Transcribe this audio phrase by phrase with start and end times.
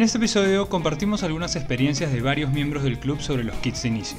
[0.00, 3.88] En este episodio compartimos algunas experiencias de varios miembros del club sobre los kits de
[3.88, 4.16] inicio.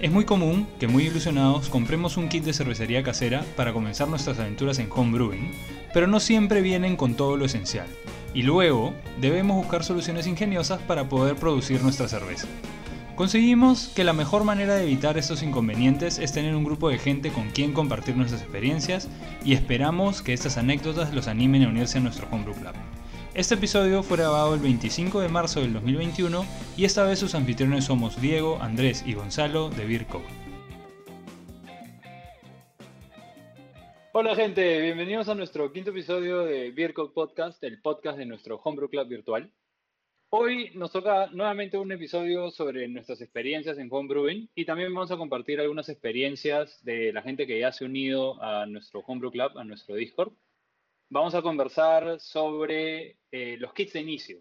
[0.00, 4.40] Es muy común que muy ilusionados compremos un kit de cervecería casera para comenzar nuestras
[4.40, 5.52] aventuras en homebrewing,
[5.94, 7.86] pero no siempre vienen con todo lo esencial,
[8.34, 12.48] y luego debemos buscar soluciones ingeniosas para poder producir nuestra cerveza.
[13.14, 17.30] Conseguimos que la mejor manera de evitar estos inconvenientes es tener un grupo de gente
[17.30, 19.08] con quien compartir nuestras experiencias
[19.44, 22.74] y esperamos que estas anécdotas los animen a unirse a nuestro Homebrew Club.
[23.34, 26.44] Este episodio fue grabado el 25 de marzo del 2021
[26.76, 30.20] y esta vez sus anfitriones somos Diego, Andrés y Gonzalo de Virco.
[34.12, 38.90] Hola gente, bienvenidos a nuestro quinto episodio de Virco Podcast, el podcast de nuestro Homebrew
[38.90, 39.50] Club virtual.
[40.28, 45.16] Hoy nos toca nuevamente un episodio sobre nuestras experiencias en homebrewing y también vamos a
[45.16, 49.56] compartir algunas experiencias de la gente que ya se ha unido a nuestro Homebrew Club,
[49.56, 50.34] a nuestro Discord
[51.12, 54.38] vamos a conversar sobre eh, los kits de inicio.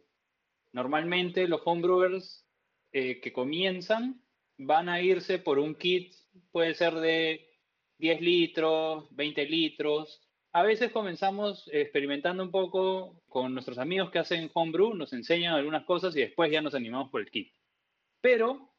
[0.72, 2.48] Normalmente los homebrewers
[2.94, 4.24] eh, que comienzan
[4.58, 6.14] van a irse por un kit,
[6.50, 7.46] puede ser de
[7.98, 10.22] 10 litros, 20 litros.
[10.54, 15.84] A veces comenzamos experimentando un poco con nuestros amigos que hacen homebrew, nos enseñan algunas
[15.84, 17.54] cosas y después ya nos animamos por el kit.
[18.22, 18.74] Pero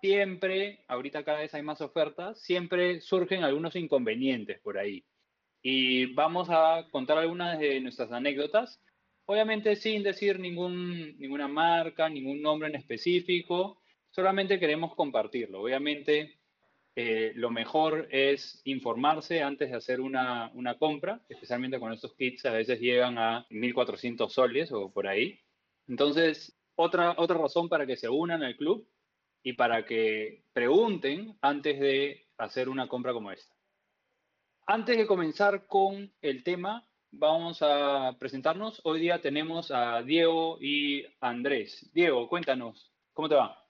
[0.00, 5.04] siempre, ahorita cada vez hay más ofertas, siempre surgen algunos inconvenientes por ahí
[5.62, 8.80] y vamos a contar algunas de nuestras anécdotas,
[9.26, 13.80] obviamente sin decir ninguna marca, ningún nombre en específico,
[14.10, 15.60] solamente queremos compartirlo.
[15.60, 16.38] Obviamente
[16.96, 22.46] eh, lo mejor es informarse antes de hacer una, una, compra, especialmente con estos kits
[22.46, 25.38] a veces llegan a 1.400 soles o por ahí.
[25.86, 28.88] Entonces, otra, otra razón para que se unan al club
[29.42, 33.57] y para que pregunten antes de hacer una compra como esta.
[34.70, 38.82] Antes de comenzar con el tema, vamos a presentarnos.
[38.84, 41.90] Hoy día tenemos a Diego y Andrés.
[41.94, 43.64] Diego, cuéntanos, ¿cómo te va?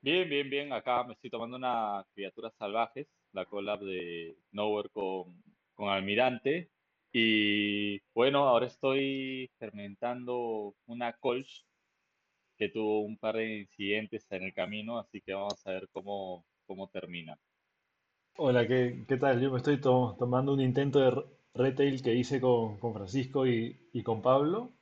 [0.00, 0.72] Bien, bien, bien.
[0.72, 5.42] Acá me estoy tomando una Criaturas Salvajes, la collab de Nowhere con,
[5.74, 6.70] con Almirante.
[7.12, 11.66] Y bueno, ahora estoy fermentando una Kolsch
[12.56, 16.46] que tuvo un par de incidentes en el camino, así que vamos a ver cómo,
[16.64, 17.38] cómo termina.
[18.36, 19.40] Hola, ¿qué, tal?
[19.40, 21.22] Yo me estoy to- tomando un intento de
[21.54, 24.72] retail que hice con, Francisco y, con Pablo.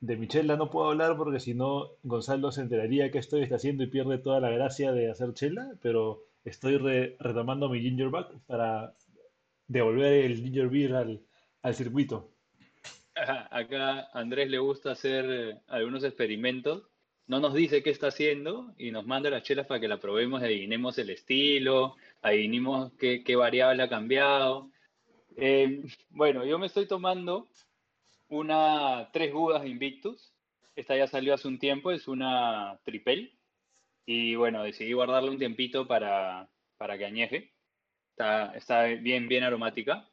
[0.00, 3.88] De Michela no puedo hablar porque si no Gonzalo se enteraría que estoy haciendo y
[3.88, 8.94] pierde toda la gracia de hacer chela, pero estoy re- retomando mi ginger back para
[9.68, 12.30] devolver el ginger beer al, circuito.
[13.50, 16.84] Acá Andrés le gusta hacer eh, algunos experimentos.
[17.26, 20.40] No nos dice qué está haciendo y nos manda las chelas para que la probemos
[20.40, 24.70] y adivinemos el estilo, adivinemos qué, qué variable ha cambiado.
[25.36, 27.48] Eh, bueno, yo me estoy tomando
[28.28, 30.34] una tres Budas Invictus.
[30.76, 33.38] Esta ya salió hace un tiempo, es una tripel.
[34.06, 37.52] Y bueno, decidí guardarle un tiempito para, para que añeje.
[38.10, 40.08] Está, está bien, bien aromática.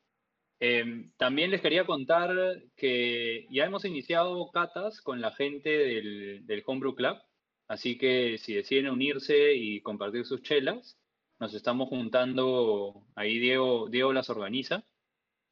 [0.60, 2.32] Eh, también les quería contar
[2.78, 7.18] que ya hemos iniciado catas con la gente del, del Homebrew Club,
[7.68, 10.98] así que si deciden unirse y compartir sus chelas,
[11.40, 14.84] nos estamos juntando, ahí Diego, Diego las organiza,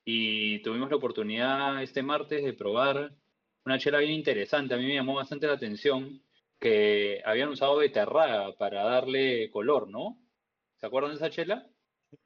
[0.05, 3.13] y tuvimos la oportunidad este martes de probar
[3.65, 6.21] una chela bien interesante, a mí me llamó bastante la atención
[6.59, 10.17] que habían usado beterraga para darle color, ¿no?
[10.77, 11.69] ¿Se acuerdan de esa chela?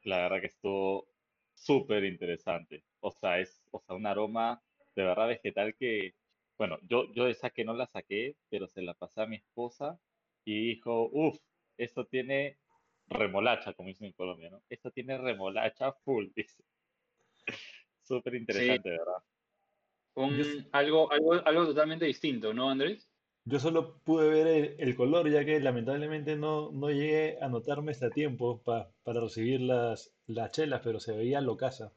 [0.03, 1.07] La verdad que estuvo
[1.53, 2.83] súper interesante.
[2.99, 4.61] O sea, es o sea, un aroma
[4.95, 6.15] de verdad vegetal que,
[6.57, 9.99] bueno, yo, yo esa que no la saqué, pero se la pasé a mi esposa
[10.45, 11.39] y dijo, uff,
[11.77, 12.57] esto tiene
[13.09, 14.63] remolacha, como dicen en Colombia, ¿no?
[14.69, 16.63] Esto tiene remolacha full, dice.
[18.01, 19.23] Súper Sí, interesante, ¿verdad?
[20.15, 23.09] Un, algo, algo, algo totalmente distinto, ¿no, Andrés?
[23.45, 27.91] yo solo pude ver el, el color ya que lamentablemente no, no llegué a anotarme
[27.91, 31.95] este a tiempo pa- para recibir las, las chelas, pero se veía locaza.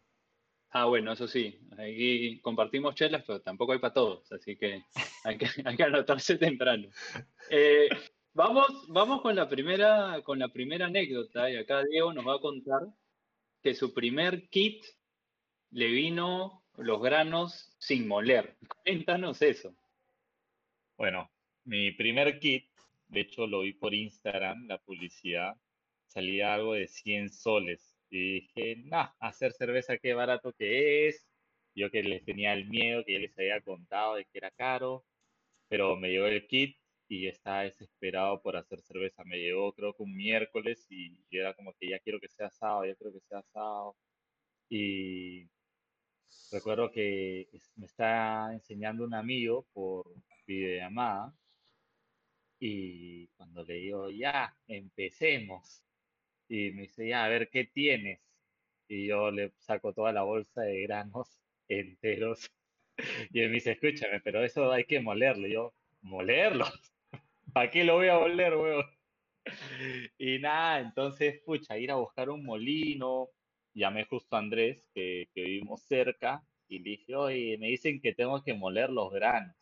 [0.73, 4.83] Ah, bueno, eso sí, aquí compartimos chelas, pero tampoco hay para todos, así que
[5.25, 6.89] hay que, hay que anotarse temprano.
[7.49, 7.89] Eh,
[8.33, 12.41] vamos, vamos con la primera, con la primera anécdota, y acá Diego nos va a
[12.41, 12.83] contar
[13.63, 14.85] que su primer kit
[15.71, 18.57] le vino los granos sin moler.
[18.85, 19.75] Cuéntanos eso.
[20.97, 21.31] Bueno,
[21.65, 22.69] mi primer kit,
[23.09, 25.57] de hecho lo vi por Instagram, la publicidad,
[26.07, 27.97] salía algo de 100 soles.
[28.11, 31.27] Y dije, nah, hacer cerveza qué barato que es.
[31.75, 35.05] Yo que les tenía el miedo, que ya les había contado de que era caro,
[35.69, 36.80] pero me llegó el kit
[37.11, 39.25] y estaba desesperado por hacer cerveza.
[39.25, 42.51] Me llegó creo que un miércoles y yo era como que ya quiero que sea
[42.51, 43.97] sábado, ya quiero que sea sábado.
[44.71, 45.49] Y
[46.53, 50.07] recuerdo que me está enseñando un amigo por
[50.47, 51.35] videollamada
[52.61, 55.83] y cuando le digo, ya, empecemos.
[56.49, 58.21] Y me dice, ya, a ver, ¿qué tienes?
[58.89, 62.51] Y yo le saco toda la bolsa de granos enteros.
[63.33, 65.47] Y él me dice, escúchame, pero eso hay que molerlo.
[65.49, 66.67] Y yo, ¿molerlo?
[67.53, 68.85] ¿Para qué lo voy a moler, weón?
[70.19, 73.29] Y nada, entonces, pucha, ir a buscar un molino.
[73.75, 78.15] Llamé justo a Andrés, que, que vivimos cerca, y le dije, oye, me dicen que
[78.15, 79.57] tengo que moler los granos.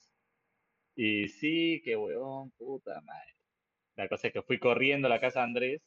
[0.96, 3.36] Y sí, qué weón, puta madre.
[3.96, 5.82] La cosa es que fui corriendo a la casa de Andrés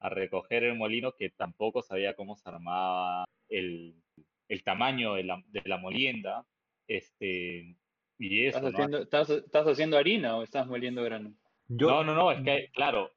[0.00, 4.02] a recoger el molino que tampoco sabía cómo se armaba el,
[4.48, 6.46] el tamaño de la, de la molienda.
[6.88, 7.76] Este,
[8.18, 8.78] y eso, ¿Estás, ¿no?
[8.80, 11.34] haciendo, estás, estás haciendo harina o estás moliendo grano?
[11.68, 13.10] Yo, No, no, no, es que, claro,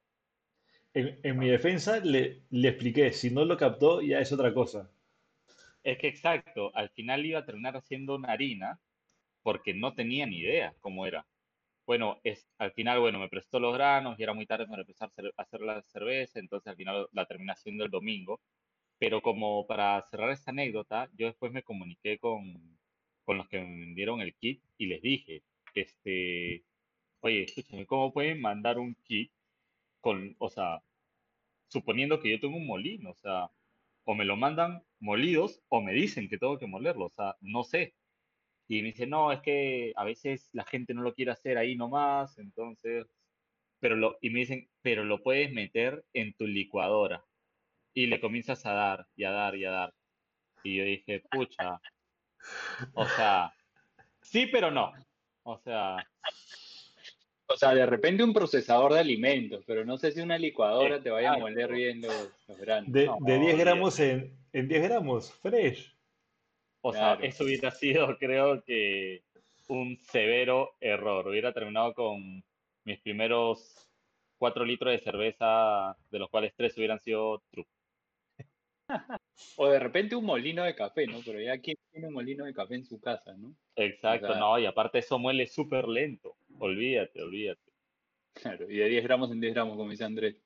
[0.94, 4.92] en, en mi defensa le, le expliqué, si no lo captó ya es otra cosa.
[5.82, 8.80] es que exacto, al final iba a terminar haciendo una harina
[9.42, 11.26] porque no tenía ni idea cómo era.
[11.86, 15.08] Bueno, es, al final, bueno, me prestó los granos y era muy tarde para empezar
[15.08, 18.40] a hacer, a hacer la cerveza, entonces al final la terminé haciendo el domingo.
[18.98, 22.79] Pero como para cerrar esta anécdota, yo después me comuniqué con,
[23.30, 25.44] con los que me vendieron el kit y les dije,
[25.76, 26.64] este,
[27.20, 29.30] oye, escúchame, ¿cómo pueden mandar un kit
[30.00, 30.82] con, o sea,
[31.68, 33.48] suponiendo que yo tengo un molino, o sea,
[34.02, 37.62] o me lo mandan molidos o me dicen que tengo que molerlo, o sea, no
[37.62, 37.94] sé.
[38.66, 41.76] Y me dice, no, es que a veces la gente no lo quiere hacer ahí
[41.76, 43.06] nomás, entonces,
[43.78, 47.24] pero lo, y me dicen, pero lo puedes meter en tu licuadora.
[47.94, 49.94] Y le comienzas a dar, y a dar, y a dar.
[50.64, 51.80] Y yo dije, pucha,
[52.94, 53.52] o sea,
[54.22, 54.92] sí, pero no.
[55.42, 55.96] O sea,
[57.46, 61.10] O sea, de repente un procesador de alimentos, pero no sé si una licuadora te
[61.10, 62.92] vaya a moler bien los, los granos.
[62.92, 63.56] De, No, de 10 olvídate.
[63.56, 65.96] gramos en, en 10 gramos, fresh.
[66.82, 69.24] O sea, eso hubiera sido, creo que,
[69.68, 71.26] un severo error.
[71.28, 72.44] Hubiera terminado con
[72.84, 73.88] mis primeros
[74.38, 77.66] cuatro litros de cerveza, de los cuales tres hubieran sido true.
[79.56, 81.20] O de repente un molino de café, ¿no?
[81.24, 83.54] Pero ya quién tiene un molino de café en su casa, ¿no?
[83.76, 86.36] Exacto, sea- no, y aparte eso muele súper lento.
[86.58, 87.60] Olvídate, olvídate.
[88.34, 90.36] Claro, y de 10 gramos en 10 gramos, como dice Andrés.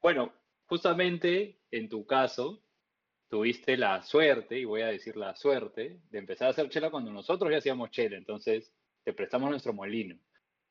[0.00, 0.32] Bueno,
[0.66, 2.62] justamente en tu caso,
[3.28, 7.10] tuviste la suerte, y voy a decir la suerte, de empezar a hacer chela cuando
[7.10, 10.18] nosotros ya hacíamos chela, entonces te prestamos nuestro molino.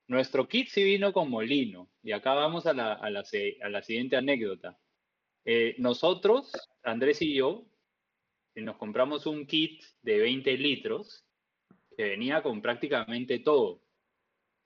[0.07, 3.69] Nuestro kit sí vino con molino, y acá vamos a la, a la, se- a
[3.69, 4.77] la siguiente anécdota.
[5.45, 6.51] Eh, nosotros,
[6.83, 7.65] Andrés y yo,
[8.55, 11.25] nos compramos un kit de 20 litros
[11.97, 13.81] que venía con prácticamente todo,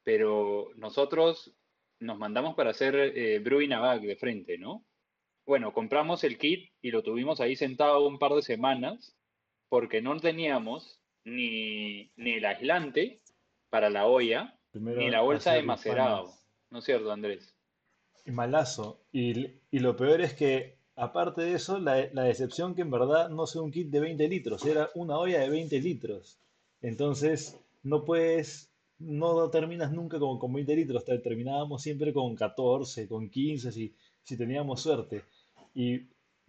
[0.03, 1.55] pero nosotros
[1.99, 4.85] nos mandamos para hacer eh, brewing a bag de frente, ¿no?
[5.45, 9.15] Bueno, compramos el kit y lo tuvimos ahí sentado un par de semanas
[9.69, 13.21] porque no teníamos ni, ni el aislante
[13.69, 16.33] para la olla, Primero ni la bolsa de macerado.
[16.69, 17.54] ¿No es cierto, Andrés?
[18.33, 18.99] Malazo.
[19.11, 23.29] Y, y lo peor es que, aparte de eso, la, la decepción que en verdad
[23.29, 26.39] no sea un kit de 20 litros, era una olla de 20 litros.
[26.81, 33.07] Entonces, no puedes, no terminas nunca con, con 20 litros, te- terminábamos siempre con 14,
[33.07, 35.23] con 15, si, si teníamos suerte.
[35.73, 35.99] ¿Y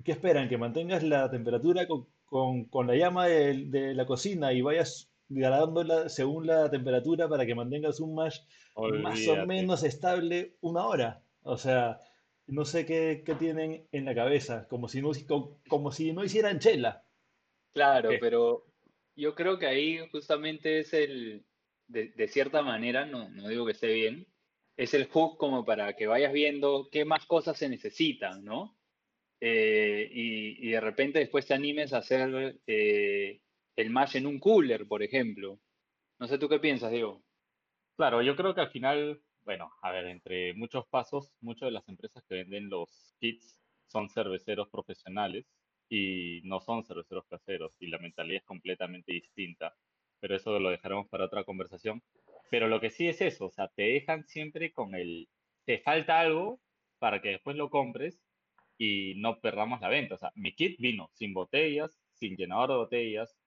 [0.04, 0.48] qué esperan?
[0.48, 5.10] ¿Que mantengas la temperatura con, con- con la llama de, de la cocina y vayas
[5.28, 8.38] degradándola según la temperatura para que mantengas un mash
[9.02, 11.22] más o menos estable una hora.
[11.46, 12.00] O sea,
[12.46, 16.24] no sé qué, qué tienen en la cabeza, como si no, co- como si no
[16.24, 17.06] hicieran chela.
[17.72, 18.18] Claro, Eh.
[18.18, 18.66] pero
[19.14, 21.46] yo creo que ahí justamente es el,
[21.86, 24.26] de, de cierta manera, no, no digo que esté bien,
[24.76, 28.78] es el hook como para que vayas viendo qué más cosas se necesitan, ¿no?
[29.40, 33.42] Eh, y, y de repente después te animes a hacer eh,
[33.76, 35.60] el mash en un cooler, por ejemplo.
[36.20, 37.24] No sé tú qué piensas, Diego.
[37.96, 41.88] Claro, yo creo que al final, bueno, a ver, entre muchos pasos, muchas de las
[41.88, 45.46] empresas que venden los kits son cerveceros profesionales
[45.88, 49.76] y no son cerveceros caseros y la mentalidad es completamente distinta,
[50.20, 52.02] pero eso lo dejaremos para otra conversación.
[52.50, 55.28] Pero lo que sí es eso, o sea, te dejan siempre con el,
[55.64, 56.60] te falta algo
[56.98, 58.20] para que después lo compres
[58.78, 60.16] y no perdamos la venta.
[60.16, 63.38] O sea, mi kit vino sin botellas, sin llenador de botellas,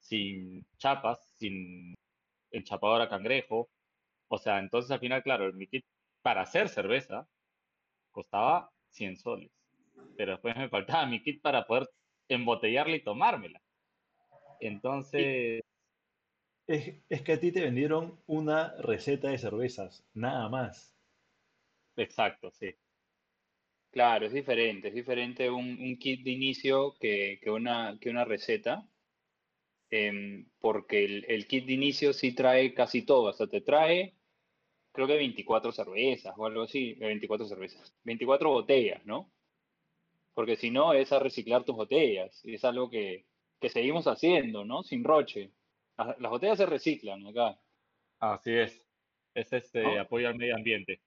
[0.00, 1.94] sin chapas, sin
[2.50, 3.70] enchapadora cangrejo.
[4.34, 5.84] O sea, entonces al final, claro, mi kit
[6.22, 7.28] para hacer cerveza
[8.10, 9.50] costaba 100 soles.
[10.16, 11.86] Pero después me faltaba mi kit para poder
[12.28, 13.62] embotellarla y tomármela.
[14.58, 15.60] Entonces...
[16.66, 20.96] Es, es que a ti te vendieron una receta de cervezas, nada más.
[21.96, 22.74] Exacto, sí.
[23.90, 28.24] Claro, es diferente, es diferente un, un kit de inicio que, que una, que una
[28.24, 28.88] receta,
[29.90, 34.16] em, porque el, el kit de inicio sí trae casi todo, hasta te trae,
[34.92, 39.32] creo que 24 cervezas o algo así, 24 cervezas, 24 botellas, ¿no?
[40.34, 43.26] Porque si no es a reciclar tus botellas, y es algo que,
[43.60, 44.82] que seguimos haciendo, ¿no?
[44.82, 45.52] Sin roche.
[45.96, 47.58] Las, las botellas se reciclan acá.
[48.18, 48.86] Así es.
[49.34, 50.00] Es este ¿no?
[50.00, 51.02] apoyo al medio ambiente.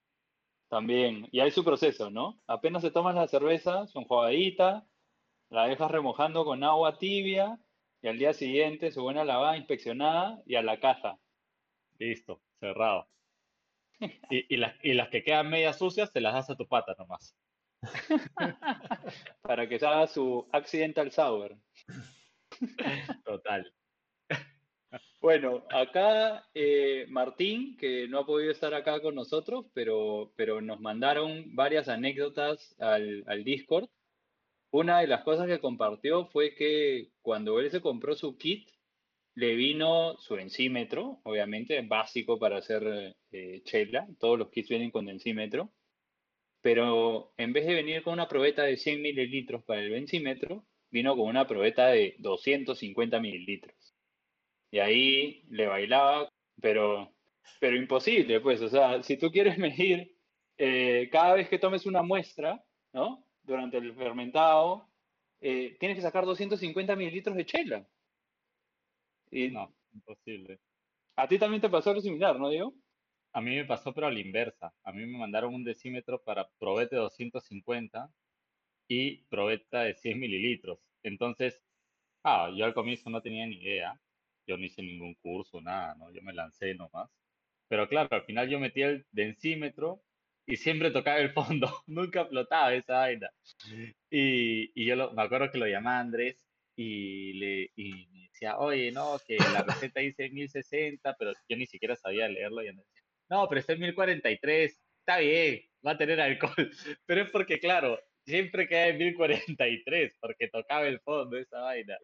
[0.68, 2.42] También, y hay su proceso, ¿no?
[2.48, 4.88] Apenas se toman la cerveza, son enjuagadita,
[5.50, 7.60] la dejas remojando con agua tibia
[8.02, 11.20] y al día siguiente su buena lavada, inspeccionada y a la caja.
[12.00, 13.08] Listo, cerrado.
[14.30, 16.96] Y, y, las, y las que quedan medias sucias te las das a tu pata
[16.98, 17.36] nomás.
[19.42, 21.58] Para que se haga su accidental sour.
[23.24, 23.74] Total.
[25.20, 30.80] Bueno, acá eh, Martín, que no ha podido estar acá con nosotros, pero, pero nos
[30.80, 33.90] mandaron varias anécdotas al, al Discord.
[34.72, 38.70] Una de las cosas que compartió fue que cuando él se compró su kit,
[39.36, 44.08] le vino su encímetro, obviamente, básico para hacer eh, chela.
[44.18, 45.72] Todos los kits vienen con encímetro.
[46.62, 51.16] Pero en vez de venir con una probeta de 100 mililitros para el vencímetro, vino
[51.16, 53.76] con una probeta de 250 mililitros.
[54.72, 56.30] Y ahí le bailaba,
[56.62, 57.14] pero,
[57.60, 58.62] pero imposible, pues.
[58.62, 60.16] O sea, si tú quieres medir
[60.58, 62.64] eh, cada vez que tomes una muestra,
[62.94, 63.26] ¿no?
[63.44, 64.90] Durante el fermentado,
[65.42, 67.88] eh, tienes que sacar 250 mililitros de chela.
[69.36, 70.60] Y No, imposible.
[71.18, 72.74] a ti también te pasó algo similar, ¿no, Diego?
[73.34, 74.74] A mí me pasó, pero a la inversa.
[74.84, 78.14] A mí me mandaron un decímetro para probeta de 250
[78.88, 80.80] y probeta de 100 mililitros.
[81.04, 81.64] Entonces,
[82.24, 84.02] ah, yo al comienzo no tenía ni idea.
[84.48, 86.12] Yo no hice ningún curso, nada, ¿no?
[86.12, 87.10] Yo me lancé nomás.
[87.70, 90.04] Pero claro, al final yo metí el densímetro
[90.48, 91.68] y siempre tocaba el fondo.
[91.88, 93.32] Nunca flotaba esa vaina.
[94.10, 98.92] Y, y yo lo- me acuerdo que lo llamaba Andrés y le me decía, oye,
[98.92, 102.64] no, que la receta dice 1060, pero yo ni siquiera sabía leerlo.
[102.64, 106.54] Y Andrés decía, no, pero está en 1043, está bien, va a tener alcohol.
[107.06, 111.98] Pero es porque, claro, siempre queda en 1043, porque tocaba el fondo esa vaina.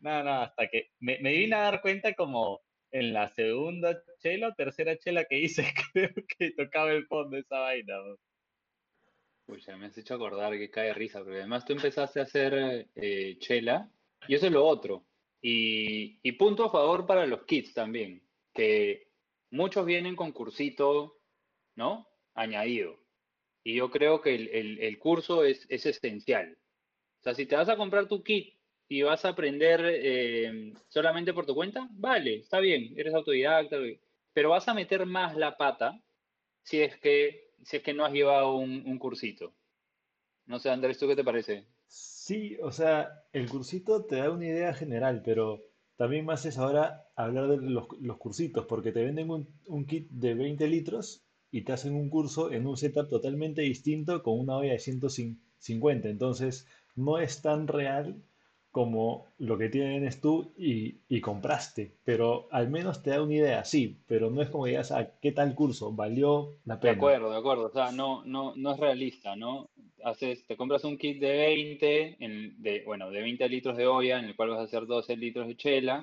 [0.00, 2.60] No, no, hasta que me, me vine a dar cuenta como
[2.90, 7.58] en la segunda chela o tercera chela que hice, creo que tocaba el fondo esa
[7.58, 7.96] vaina.
[7.96, 8.16] ¿no?
[9.46, 12.88] Uy, ya me has hecho acordar que cae risa, porque además tú empezaste a hacer
[12.94, 13.90] eh, chela,
[14.28, 15.06] y eso es lo otro.
[15.40, 18.22] Y, punto a favor para los kits también,
[18.54, 19.08] que
[19.50, 21.20] muchos vienen con cursito,
[21.74, 22.08] ¿no?
[22.34, 22.98] Añadido.
[23.64, 26.58] Y yo creo que el, curso es, es esencial.
[27.20, 28.54] O sea, si te vas a comprar tu kit
[28.88, 33.76] y vas a aprender eh, solamente por tu cuenta, vale, está bien, eres autodidacta,
[34.32, 36.00] pero vas a meter más la pata
[36.62, 39.54] si es que, si es que no has llevado un, un cursito.
[40.46, 41.66] No sé, Andrés, ¿tú qué te parece?
[42.24, 45.64] Sí, o sea, el cursito te da una idea general, pero
[45.96, 50.08] también me haces ahora hablar de los, los cursitos, porque te venden un, un kit
[50.08, 54.56] de 20 litros y te hacen un curso en un setup totalmente distinto con una
[54.56, 56.08] olla de 150.
[56.08, 58.22] Entonces, no es tan real
[58.72, 63.64] como lo que tienes tú y, y compraste, pero al menos te da una idea,
[63.64, 65.92] sí, pero no es como que digas, ah, ¿qué tal curso?
[65.92, 66.90] ¿Valió la De pena?
[66.90, 67.66] acuerdo, de acuerdo.
[67.66, 69.70] O sea, no, no, no es realista, ¿no?
[70.04, 74.18] Haces, te compras un kit de 20, en- de, bueno, de 20 litros de olla,
[74.18, 76.02] en el cual vas a hacer 12 litros de chela,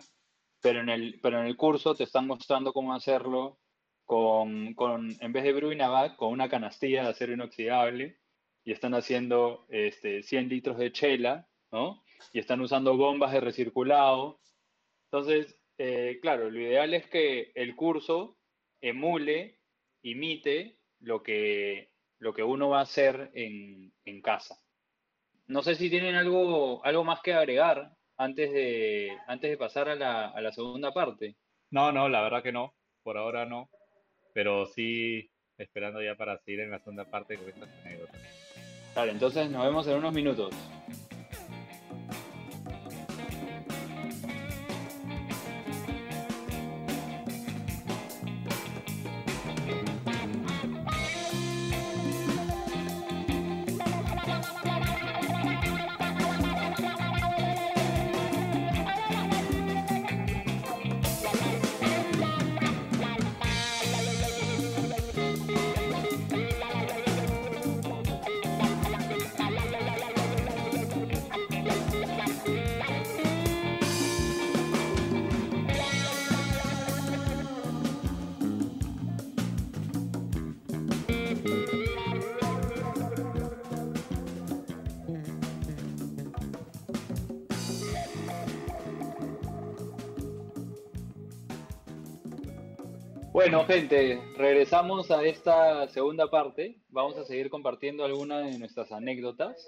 [0.61, 3.59] pero en el, pero en el curso te están mostrando cómo hacerlo
[4.05, 8.19] con, con, en vez de Bruinavac, con una canastilla de acero inoxidable,
[8.63, 12.03] y están haciendo este, 100 litros de chela, ¿no?
[12.33, 14.39] Y están usando bombas de recirculado.
[15.11, 18.37] Entonces, eh, claro, lo ideal es que el curso
[18.81, 19.59] emule,
[20.03, 24.57] imite lo que, lo que uno va a hacer en, en casa.
[25.47, 29.95] No sé si tienen algo, algo más que agregar antes de, antes de pasar a
[29.95, 31.35] la, a la segunda parte.
[31.71, 32.75] No, no, la verdad que no.
[33.01, 33.69] Por ahora no.
[34.33, 38.21] Pero sí esperando ya para seguir en la segunda parte con estas anécdotas.
[38.95, 40.53] Vale, entonces nos vemos en unos minutos.
[93.39, 96.75] Bueno, gente, regresamos a esta segunda parte.
[96.89, 99.65] Vamos a seguir compartiendo algunas de nuestras anécdotas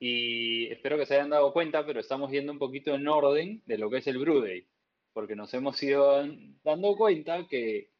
[0.00, 3.78] y espero que se hayan dado cuenta, pero estamos yendo un poquito en orden de
[3.78, 4.44] lo que es el Brew
[5.12, 6.26] porque nos hemos ido
[6.64, 7.92] dando cuenta que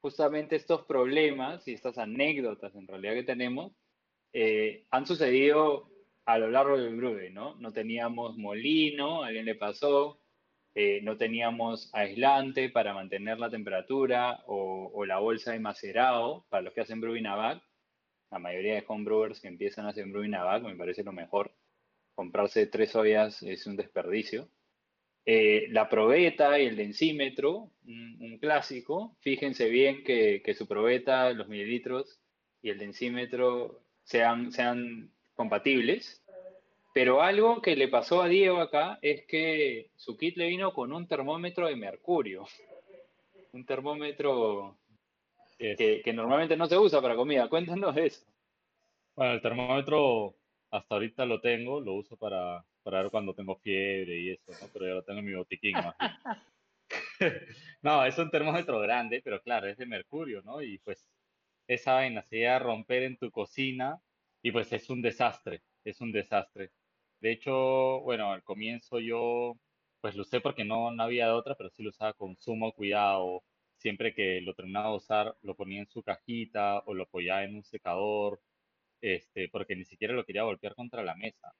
[0.00, 3.72] justamente estos problemas y estas anécdotas en realidad que tenemos
[4.32, 5.90] eh, han sucedido
[6.24, 7.56] a lo largo del Brew ¿no?
[7.56, 10.18] No teníamos molino, a alguien le pasó,
[10.78, 16.74] eh, no teníamos aislante para mantener la temperatura o, la bolsa de macerado para los
[16.74, 21.12] que hacen brewing La mayoría de homebrewers que empiezan a hacer brewing me parece lo
[21.12, 21.56] mejor.
[22.14, 24.50] Comprarse tres ollas es un desperdicio.
[25.24, 29.16] Eh, la probeta y el densímetro, un, clásico.
[29.20, 32.20] Fíjense bien que, su probeta, los mililitros
[32.60, 36.22] y el densímetro sean, sean compatibles.
[36.96, 40.94] Pero algo que le pasó a Diego acá es que su kit le vino con
[40.94, 42.46] un termómetro de mercurio.
[43.52, 44.78] Un termómetro
[45.58, 47.48] que, normalmente no se usa para comida.
[47.50, 48.24] Cuéntanos eso.
[49.14, 50.36] Bueno, el termómetro
[50.70, 54.68] hasta ahorita lo tengo, lo uso para, ver cuando tengo fiebre y eso, ¿no?
[54.72, 55.96] Pero ya lo tengo en mi botiquín más
[57.82, 60.62] no, es un termómetro grande, pero claro, es de mercurio, ¿no?
[60.62, 61.06] Y pues
[61.68, 64.00] esa vaina se iba a romper en tu cocina
[64.40, 66.70] y pues es un desastre, es un desastre.
[67.26, 69.56] De hecho, bueno, al comienzo yo
[70.00, 72.72] pues lo usé porque no, no había de otra, pero sí lo usaba con sumo
[72.72, 73.42] cuidado.
[73.78, 77.56] Siempre que lo terminaba de usar, lo ponía en su cajita o lo apoyaba en
[77.56, 78.40] un secador,
[79.00, 81.52] este, porque ni siquiera lo quería golpear contra la mesa.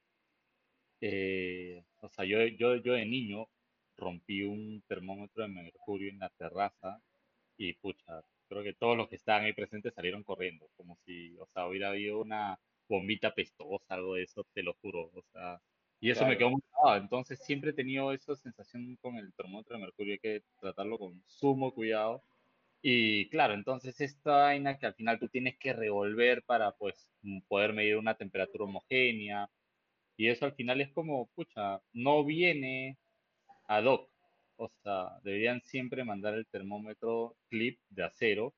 [1.00, 3.48] Eh, o sea, yo, yo, yo de niño
[3.96, 7.00] rompí un termómetro de mercurio en la terraza
[7.56, 11.46] y pucha, creo que todos los que estaban ahí presentes salieron corriendo, como si, o
[11.46, 15.10] sea, hubiera habido una, bombita pestosa, algo de eso, te lo juro.
[15.14, 15.60] O sea,
[16.00, 17.02] y eso me quedó muy grabado.
[17.02, 21.22] Entonces siempre he tenido esa sensación con el termómetro de mercurio, hay que tratarlo con
[21.26, 22.22] sumo cuidado.
[22.82, 27.08] Y claro, entonces esta vaina que al final tú tienes que revolver para pues
[27.48, 29.50] poder medir una temperatura homogénea.
[30.16, 32.98] Y eso al final es como, pucha, no viene
[33.66, 34.10] ad hoc.
[34.56, 38.54] O sea, deberían siempre mandar el termómetro clip de acero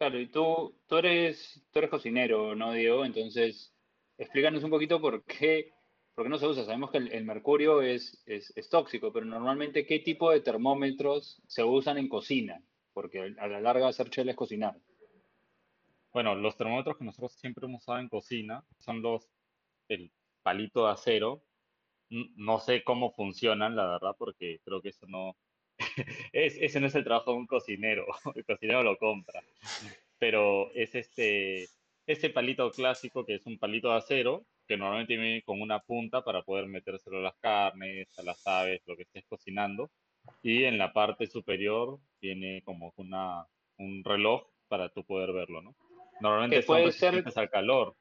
[0.00, 3.04] Claro, y tú, tú, eres, tú eres cocinero, ¿no, Diego?
[3.04, 3.74] Entonces,
[4.16, 5.74] explícanos un poquito por qué,
[6.14, 6.64] por qué no se usa.
[6.64, 11.98] Sabemos que el, mercurio es, es, tóxico, pero normalmente, ¿qué tipo de termómetros se usan
[11.98, 12.64] en cocina?
[12.94, 14.80] Porque a la larga hacer chela es cocinar.
[16.14, 19.28] Bueno, los termómetros que nosotros siempre hemos usado en cocina son los,
[19.88, 20.10] el
[20.42, 21.44] palito de acero.
[22.08, 25.36] No sé cómo funcionan, la verdad, porque creo que eso no,
[26.32, 29.42] es, ese no es el trabajo de un cocinero, el cocinero lo compra,
[30.18, 31.68] pero es este,
[32.06, 36.22] este palito clásico que es un palito de acero, que normalmente viene con una punta
[36.22, 39.90] para poder metérselo a las carnes, a las aves, lo que estés cocinando,
[40.42, 43.46] y en la parte superior tiene como una,
[43.78, 45.74] un reloj para tú poder verlo, ¿no?
[46.20, 47.96] Normalmente puede ser al calor.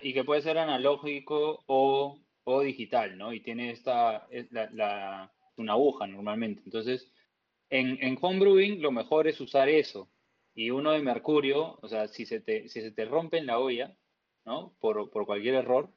[0.00, 3.34] Y que puede ser analógico o, o digital, ¿no?
[3.34, 6.62] Y tiene esta, la, la una aguja normalmente.
[6.64, 7.10] Entonces,
[7.70, 10.08] en, en homebrewing lo mejor es usar eso.
[10.54, 13.58] Y uno de mercurio, o sea, si se te, si se te rompe en la
[13.58, 13.96] olla,
[14.44, 14.76] ¿no?
[14.80, 15.90] Por, por cualquier error,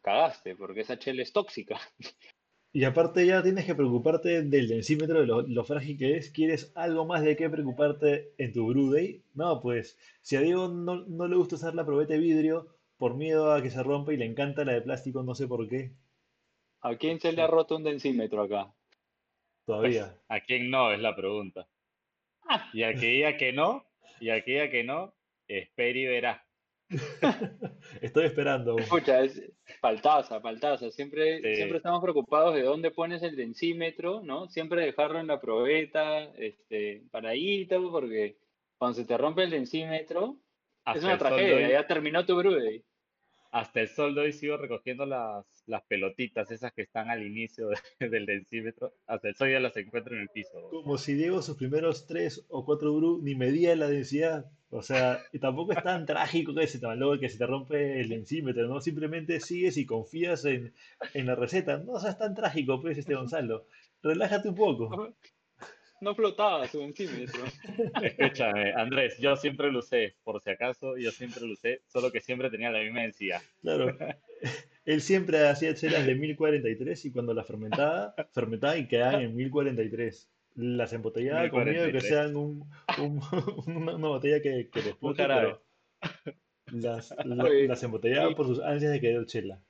[0.00, 1.78] cagaste, porque esa chela es tóxica.
[2.70, 6.30] Y aparte ya tienes que preocuparte del densímetro, de lo, frágil que es.
[6.30, 9.22] ¿Quieres algo más de qué preocuparte en tu brew day?
[9.34, 13.16] No, pues si a Diego no, no le gusta usar la probeta de vidrio por
[13.16, 15.92] miedo a que se rompa y le encanta la de plástico, no sé por qué.
[16.88, 18.72] ¿A quién se le ha roto un densímetro acá?
[19.66, 20.06] Todavía.
[20.06, 20.90] Pues, ¿A quién no?
[20.90, 21.68] Es la pregunta.
[22.72, 23.84] Y a que no,
[24.20, 25.14] y a que no,
[25.46, 26.46] espera y verá.
[28.00, 28.78] Estoy esperando.
[28.78, 30.90] Escucha, es faltaza, faltaza.
[30.90, 34.48] Siempre, siempre estamos preocupados de dónde pones el densímetro, ¿no?
[34.48, 38.38] Siempre dejarlo en la probeta, este, paradito, porque
[38.78, 40.38] cuando se te rompe el densímetro,
[40.94, 42.82] es una tragedia, ya terminó tu brew
[43.50, 47.68] hasta el sol de hoy sigo recogiendo las, las pelotitas, esas que están al inicio
[48.00, 48.92] del densímetro.
[49.06, 50.68] Hasta el sol ya las encuentro en el piso.
[50.70, 54.50] Como si Diego sus primeros tres o cuatro bru ni medía la densidad.
[54.70, 56.86] O sea, y tampoco es tan trágico que se, te,
[57.20, 58.80] que se te rompe el densímetro, ¿no?
[58.82, 60.74] Simplemente sigues y confías en,
[61.14, 61.78] en la receta.
[61.78, 63.64] No seas tan trágico, pues, este Gonzalo.
[64.02, 65.14] Relájate un poco.
[66.00, 67.42] No flotaba su centímetro.
[68.02, 72.20] Escúchame, Andrés, yo siempre lo usé, por si acaso, yo siempre lo usé, solo que
[72.20, 73.42] siempre tenía la misma densidad.
[73.62, 73.96] Claro.
[74.84, 80.30] Él siempre hacía chelas de 1043 y cuando las fermentaba, fermentaba y quedaban en 1043.
[80.54, 82.68] Las embotellaba con miedo de que sean un,
[83.66, 85.62] una, botella que, que explote, pero
[86.72, 89.60] las, las embotellaba por sus ansias de querer chela.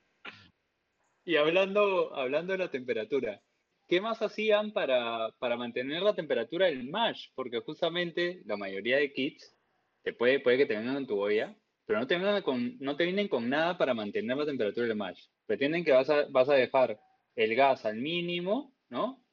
[1.25, 3.41] Y hablando, hablando de la temperatura,
[3.89, 7.29] ¿qué más hacían para, para mantener la temperatura del mash?
[7.35, 9.57] Porque justamente la mayoría de kits,
[10.03, 13.05] te puede, puede que te vengan en tu olla, pero no te, con, no te
[13.05, 15.27] vienen con nada para mantener la temperatura del mash.
[15.45, 16.99] Pretenden que vas a, vas a dejar
[17.35, 19.25] el gas al mínimo, ¿no?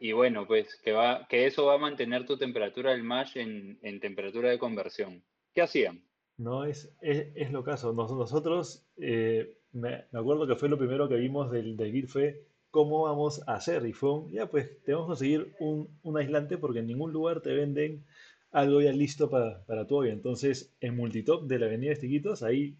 [0.00, 3.78] Y bueno, pues que, va, que eso va a mantener tu temperatura del mash en,
[3.82, 5.24] en temperatura de conversión.
[5.54, 6.02] ¿Qué hacían?
[6.38, 7.92] No, es, es, es lo caso.
[7.92, 12.46] Nos- nosotros, eh, me, me acuerdo que fue lo primero que vimos del, del fue
[12.70, 13.86] cómo vamos a hacer.
[13.86, 17.40] Y fue un, ya pues, tenemos que conseguir un, un aislante porque en ningún lugar
[17.40, 18.04] te venden
[18.52, 20.12] algo ya listo para, para tu olla.
[20.12, 22.76] Entonces, en Multitop de la Avenida Estiquitos, ahí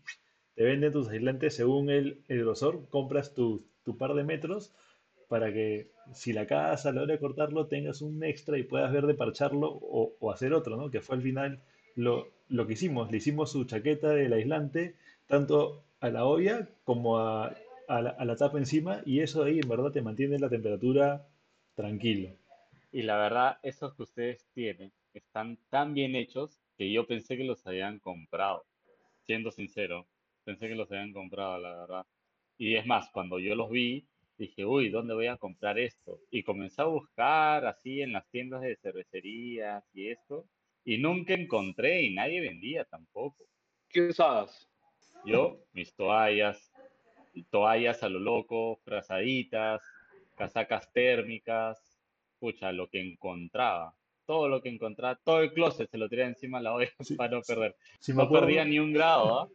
[0.55, 2.89] te venden tus aislantes según el, el grosor.
[2.89, 4.73] Compras tu, tu par de metros
[5.29, 8.93] para que si la cagas a la hora de cortarlo tengas un extra y puedas
[8.93, 10.91] ver de parcharlo o, o hacer otro, ¿no?
[10.91, 11.61] Que fue al final
[11.95, 13.11] lo, lo que hicimos.
[13.11, 17.55] Le hicimos su chaqueta del aislante tanto a la olla como a,
[17.91, 21.27] a la, a la tapa encima y eso ahí en verdad te mantiene la temperatura
[21.75, 22.31] tranquilo.
[22.93, 27.45] Y la verdad, esos que ustedes tienen están tan bien hechos que yo pensé que
[27.45, 28.65] los habían comprado.
[29.27, 30.07] Siendo sincero,
[30.45, 32.07] pensé que los habían comprado, la verdad.
[32.59, 34.07] Y es más, cuando yo los vi,
[34.39, 36.21] dije, uy, ¿dónde voy a comprar esto?
[36.31, 40.47] Y comencé a buscar así en las tiendas de cervecerías y esto,
[40.85, 43.45] y nunca encontré y nadie vendía tampoco.
[43.89, 44.69] ¿Qué usabas?
[45.25, 46.73] Yo, mis toallas,
[47.51, 49.83] toallas a lo loco, frazaditas,
[50.37, 51.99] casacas térmicas,
[52.39, 53.95] pucha, lo que encontraba.
[54.27, 57.15] Todo lo que encontraba, todo el closet se lo tiraba encima de la olla Sí,
[57.17, 57.77] para no perder.
[57.99, 59.49] Si No perdía acuerdo, ni un grado, ¿ah?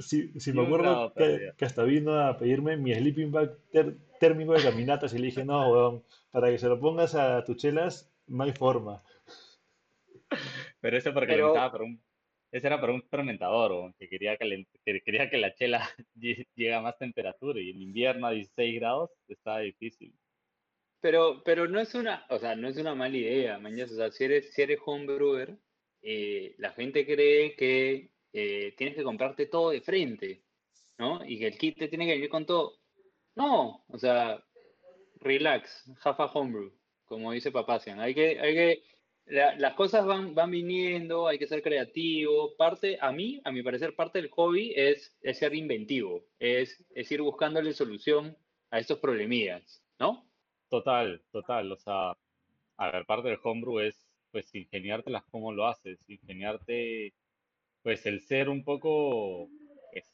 [0.00, 5.14] si, me acuerdo que, hasta vino a pedirme mi sleeping bag ter- térmico de caminatas
[5.14, 8.52] y le dije, no, weón, para que se lo pongas a tus chelas, no hay
[8.52, 9.02] forma.
[10.80, 12.00] Pero eso porque lo Pero, necesitaba para un,
[12.50, 13.94] ese era para un fermentador, ¿o?
[13.98, 15.80] que quería, que la chela
[16.14, 20.18] lle- llegue a más temperatura y en invierno a 16 grados estaba difícil.
[21.00, 23.84] pero, pero no es una, o sea, no es una mala idea, mañana.
[23.92, 25.58] O sea, si eres, si eres homebrewer,
[26.02, 30.44] eh, la gente cree que eh, tienes que comprarte todo de frente,
[30.98, 31.24] ¿no?
[31.24, 32.80] Y que el kit te tiene que venir con todo.
[33.36, 34.42] No, o sea,
[35.20, 36.72] relax, have a homebrew,
[37.04, 38.00] como dice Papacian.
[38.00, 38.82] Hay que, hay que,
[39.26, 42.56] la- las cosas van, van viniendo, hay que ser creativo.
[42.56, 47.10] Parte, a mí, a mi parecer, parte del hobby es, es ser inventivo, es, es
[47.12, 48.36] ir buscándole solución
[48.70, 50.24] a estos problemillas, ¿no?
[50.68, 51.70] Total, total.
[51.72, 52.16] O sea,
[52.76, 57.14] a ver, parte del homebrew es pues ingeniártelas cómo lo haces, ingeniarte
[57.82, 59.48] pues el ser un poco,
[59.92, 60.04] pues,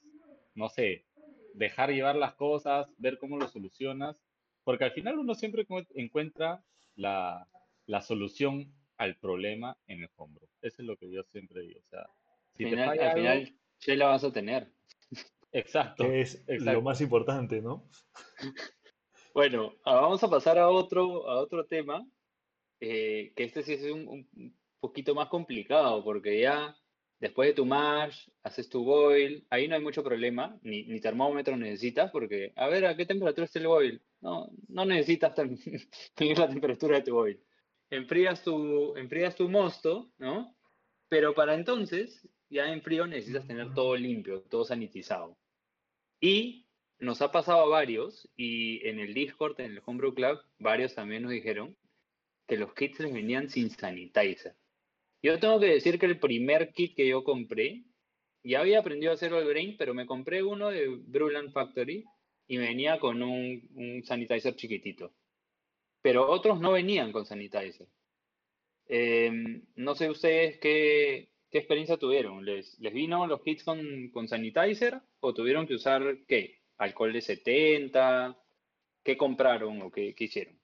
[0.55, 1.07] no sé,
[1.55, 4.17] dejar llevar las cosas, ver cómo lo solucionas,
[4.63, 6.63] porque al final uno siempre encuent- encuentra
[6.95, 7.49] la,
[7.87, 8.73] la solución
[9.03, 10.49] al problema en el homebrew.
[10.61, 11.81] Eso es lo que yo siempre digo.
[11.81, 12.09] O sea, Al
[12.57, 14.73] si te final, falla al algo, final, che la vas a tener.
[15.53, 17.89] exacto, que es lo más importante, ¿no?
[19.35, 22.07] Bueno, ah, vamos a pasar a otro, a otro tema,
[22.81, 26.77] eh, que este sí es un, un poquito más complicado, porque ya
[27.19, 31.57] después de tu mash, haces tu boil, ahí no hay mucho problema, ni, ni termómetro
[31.57, 34.03] necesitas, porque, a ver, ¿a qué temperatura está el boil?
[34.21, 35.33] No, no necesitas
[36.39, 37.43] la temperatura de tu boil.
[37.93, 40.57] Enfrías tu, enfrías tu mosto, ¿no?
[41.11, 45.37] Pero para entonces, ya en frío necesitas tener todo limpio, todo sanitizado.
[46.19, 46.67] Y
[46.99, 51.25] nos ha pasado a varios, y en el Discord, en el Homebrew Club, varios también
[51.25, 51.77] nos dijeron
[52.49, 54.57] que los kits les venían sin sanitizer.
[55.23, 57.85] Yo tengo que decir que el primer kit que yo compré,
[58.43, 62.07] ya había aprendido a hacer all grain, pero me compré uno de Brewland Factory
[62.47, 65.13] y venía con un, un sanitizer chiquitito.
[66.03, 67.89] Pero otros no venían con sanitizer.
[68.87, 72.45] Em, no sé ustedes qué, qué experiencia tuvieron.
[72.45, 76.61] ¿Les, les vino los kits con, con sanitizer o tuvieron que usar qué?
[76.79, 78.37] ¿Alcohol de 70?
[79.05, 80.59] ¿Qué compraron o qué, qué hicieron?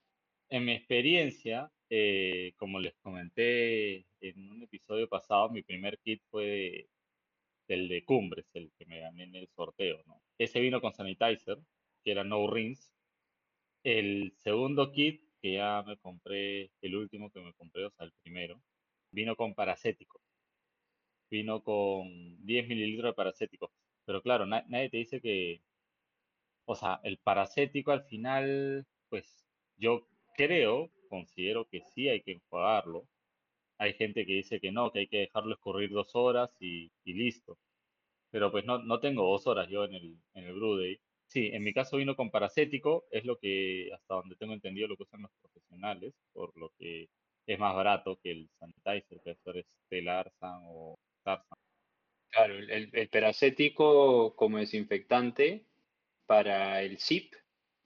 [0.50, 6.88] En mi experiencia, eh, como les comenté en un episodio pasado, mi primer kit fue
[7.68, 10.22] del de Cumbres, el que me gané en el sorteo, ¿no?
[10.38, 11.58] Ese vino con sanitizer,
[12.02, 12.92] que era no rinse.
[13.84, 18.12] El segundo kit, que ya me compré, el último que me compré, o sea, el
[18.22, 18.62] primero,
[19.10, 20.20] vino con paracético.
[21.30, 23.72] Vino con 10 mililitros de paracético.
[24.04, 25.62] Pero claro, na- nadie te dice que,
[26.64, 29.46] o sea, el paracético al final, pues
[29.76, 33.08] yo creo, considero que sí hay que enjuagarlo.
[33.78, 37.58] Hay gente que dice que no, que hay que dejarlo escurrir dos horas y, listo.
[38.30, 40.78] Pero pues no, no tengo dos horas yo en el, en el brew.
[41.28, 44.96] Sí, en mi caso vino con paracético, es lo que, hasta donde tengo entendido, lo
[44.96, 47.08] que usan los profesionales, por lo que
[47.46, 51.58] es más barato que el sanitizer, que es Telarsan o Tarsan.
[52.30, 55.64] Claro, el, el, peracético como desinfectante
[56.26, 57.34] para el zip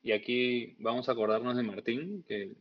[0.02, 2.56] y aquí vamos a acordarnos de Martín, que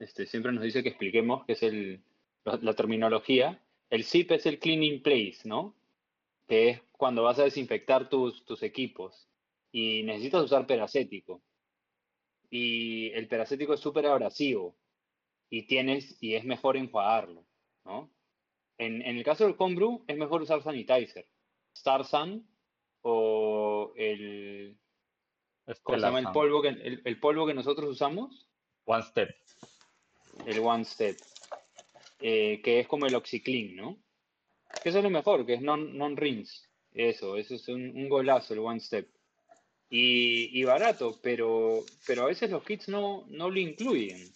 [0.00, 2.02] este, siempre nos dice que expliquemos qué es el,
[2.44, 3.62] la, terminología.
[3.88, 5.76] El SIP es el cleaning place, ¿no?
[6.48, 9.28] Que es cuando vas a desinfectar tus, tus equipos
[9.72, 11.42] y necesitas usar peracético.
[12.50, 14.76] Y el peracético es súper abrasivo
[15.50, 17.44] y tienes y es mejor enjuagarlo,
[17.84, 18.10] ¿no?
[18.78, 21.26] En, en el caso del homebrew es mejor usar sanitizer,
[21.76, 22.46] Starsan
[23.02, 24.78] o el
[25.82, 28.48] ¿cómo se llama el polvo que el, el polvo que nosotros usamos?
[28.84, 29.34] One Step
[30.44, 31.16] el One Step,
[32.20, 33.98] eh, que es como el OxyClean, ¿no?
[34.82, 36.66] Que eso es lo mejor, que es non-rinse.
[36.92, 39.08] eso, eso es un, golazo, el One Step.
[39.88, 44.32] Y, barato, pero, pero a veces los kits no, no lo incluyen.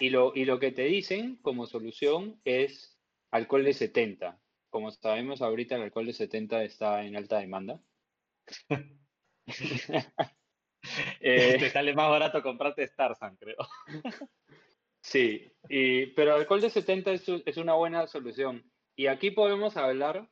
[0.00, 2.96] Y lo, y lo que te dicen como solución es
[3.30, 4.40] alcohol de 70.
[4.70, 7.82] Como sabemos, ahorita el alcohol de 70 está en alta demanda.
[11.20, 13.56] eh, te sale más barato comprarte Starsan, creo.
[15.00, 15.50] Sí,
[16.16, 18.70] pero alcohol de 70 es, una buena solución.
[18.96, 20.28] Y aquí podemos hablar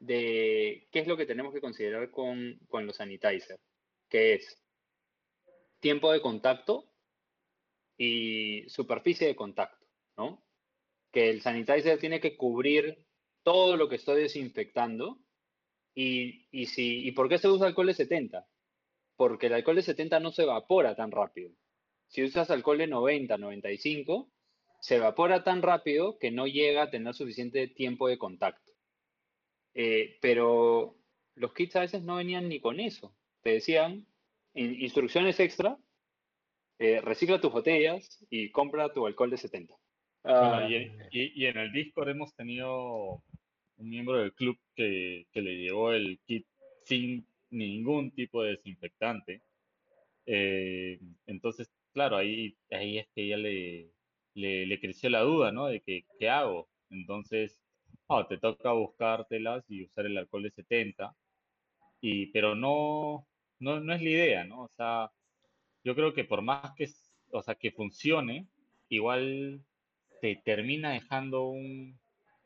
[0.00, 3.62] de qué es lo que tenemos que considerar con, los sanitizers,
[4.12, 4.62] que es
[5.80, 6.84] tiempo de contacto
[7.96, 10.44] y superficie de contacto, ¿no?
[11.10, 13.06] Que el sanitizer tiene que cubrir
[13.42, 15.18] todo lo que estoy desinfectando.
[15.94, 18.46] Y, y, si, ¿Y por qué se usa alcohol de 70?
[19.16, 21.52] Porque el alcohol de 70 no se evapora tan rápido
[22.12, 24.30] si usas alcohol de 90, 95,
[24.80, 28.70] se evapora tan rápido que no llega a tener suficiente tiempo de contacto.
[29.72, 30.98] Eh, pero
[31.34, 33.16] los kits a veces no venían ni con eso.
[33.42, 34.06] Te decían
[34.54, 35.78] instrucciones extra,
[36.78, 39.74] eh, recicla tus botellas y compra tu alcohol de 70.
[40.24, 40.68] Ah.
[41.10, 43.24] y, en el Discord hemos tenido
[43.76, 46.46] un miembro del club que, que le llevó el kit
[46.84, 49.42] sin ningún tipo de desinfectante.
[50.26, 53.92] Eh, entonces claro, ahí, ahí es que ella le,
[54.34, 55.66] le, creció la duda, ¿no?
[55.66, 56.68] De que, ¿qué hago?
[56.90, 57.60] Entonces,
[58.06, 61.14] oh, te toca buscártelas y usar el alcohol de 70,
[62.00, 63.26] y, pero no,
[63.62, 64.62] no, no es la idea, ¿no?
[64.64, 65.10] O sea,
[65.84, 66.88] yo creo que por más que,
[67.32, 68.48] o sea, que funcione,
[68.88, 69.64] igual
[70.20, 72.00] te termina dejando un,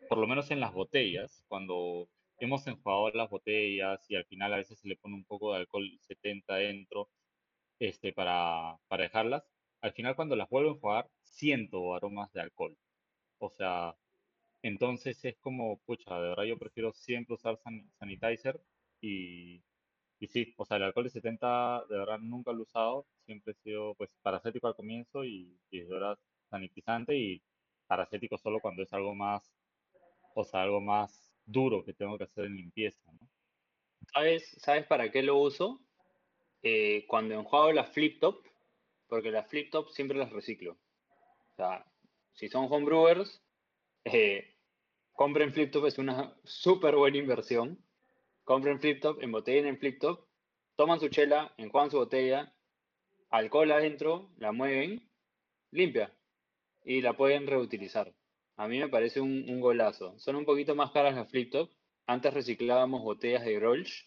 [0.08, 4.58] por lo menos en las botellas, cuando hemos enjuagado las botellas y al final a
[4.58, 7.10] veces se le pone un poco de alcohol 70 dentro,
[7.78, 9.44] este, para, para dejarlas,
[9.82, 12.76] al final cuando las vuelvo a jugar, siento aromas de alcohol.
[13.38, 13.96] O sea,
[14.62, 17.58] entonces es como, pucha, de verdad yo prefiero siempre usar
[17.98, 18.60] sanitizer
[19.00, 19.62] y,
[20.18, 23.52] y sí, o sea, el alcohol de 70 de verdad nunca lo he usado, siempre
[23.52, 26.18] he sido pues paracético al comienzo y, y de verdad
[26.50, 27.42] sanitizante y
[27.86, 29.52] paracético solo cuando es algo más,
[30.34, 32.98] o sea, algo más duro que tengo que hacer en limpieza.
[34.12, 35.80] ¿Sabes, ¿Sabes para qué lo uso?
[36.62, 38.44] Eh, cuando enjuago las flip top,
[39.08, 40.72] porque las flip top siempre las reciclo.
[40.72, 41.86] O sea,
[42.32, 43.42] si son homebrewers,
[44.04, 44.56] eh,
[45.12, 47.85] compren flip top, es una súper buena inversión.
[48.46, 50.20] Compren flip top, embotellen en flip top,
[50.76, 52.54] toman su chela, enjuagan su botella,
[53.30, 55.02] alcohol adentro, la mueven,
[55.72, 56.14] limpia
[56.84, 58.14] y la pueden reutilizar.
[58.56, 60.16] A mí me parece un, un golazo.
[60.20, 61.70] Son un poquito más caras las flip top.
[62.06, 64.06] Antes reciclábamos botellas de Grolsch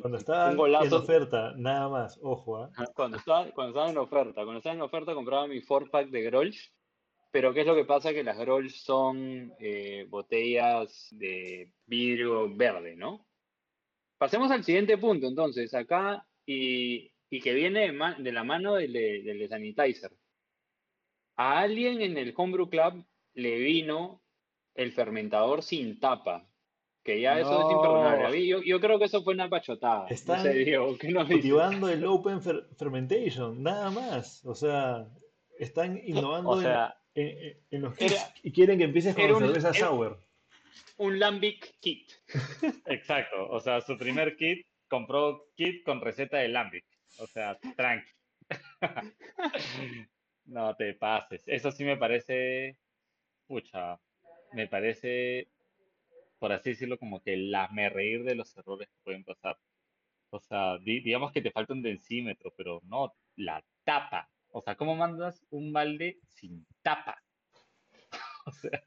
[0.00, 0.58] Cuando está en
[0.94, 2.56] oferta, nada más, ojo.
[2.56, 2.70] ¿ah?
[2.94, 6.72] Cuando, estaba, cuando en oferta, cuando estaba en oferta compraba mi 4 pack de Grolsch,
[7.36, 8.14] pero ¿qué es lo que pasa?
[8.14, 13.26] Que las Grolsch son eh, botellas de vidrio verde, ¿no?
[14.16, 20.12] Pasemos al siguiente punto, entonces, acá, y, que viene de, la mano del de sanitizer.
[21.36, 24.22] A alguien en el Homebrew Club le vino
[24.74, 26.48] el fermentador sin tapa,
[27.04, 28.46] que ya eso es imperdonable.
[28.46, 30.06] Yo, yo, creo que eso fue una pachotada.
[30.08, 30.42] Están
[31.28, 34.42] cultivando el Open Fermentation, nada más.
[34.46, 35.06] O sea,
[35.58, 36.62] están innovando
[37.16, 40.22] en, los kits y quieren que empieces con la cerveza sour.
[40.98, 42.10] Un Lambic kit.
[42.86, 43.48] Exacto.
[43.50, 46.84] O sea, su primer kit compró kit con receta de Lambic.
[47.18, 48.10] O sea, tranqui.
[50.44, 51.42] no te pases.
[51.46, 52.78] Eso sí me parece.
[53.46, 53.98] Pucha.
[54.52, 55.48] Me parece
[56.38, 59.58] por así decirlo, como que la me reír de los errores que pueden pasar.
[60.30, 64.28] O sea, digamos que te falta un densímetro, pero no, la tapa.
[64.56, 67.22] O sea, ¿cómo mandas un balde sin tapa?
[68.46, 68.82] o sea.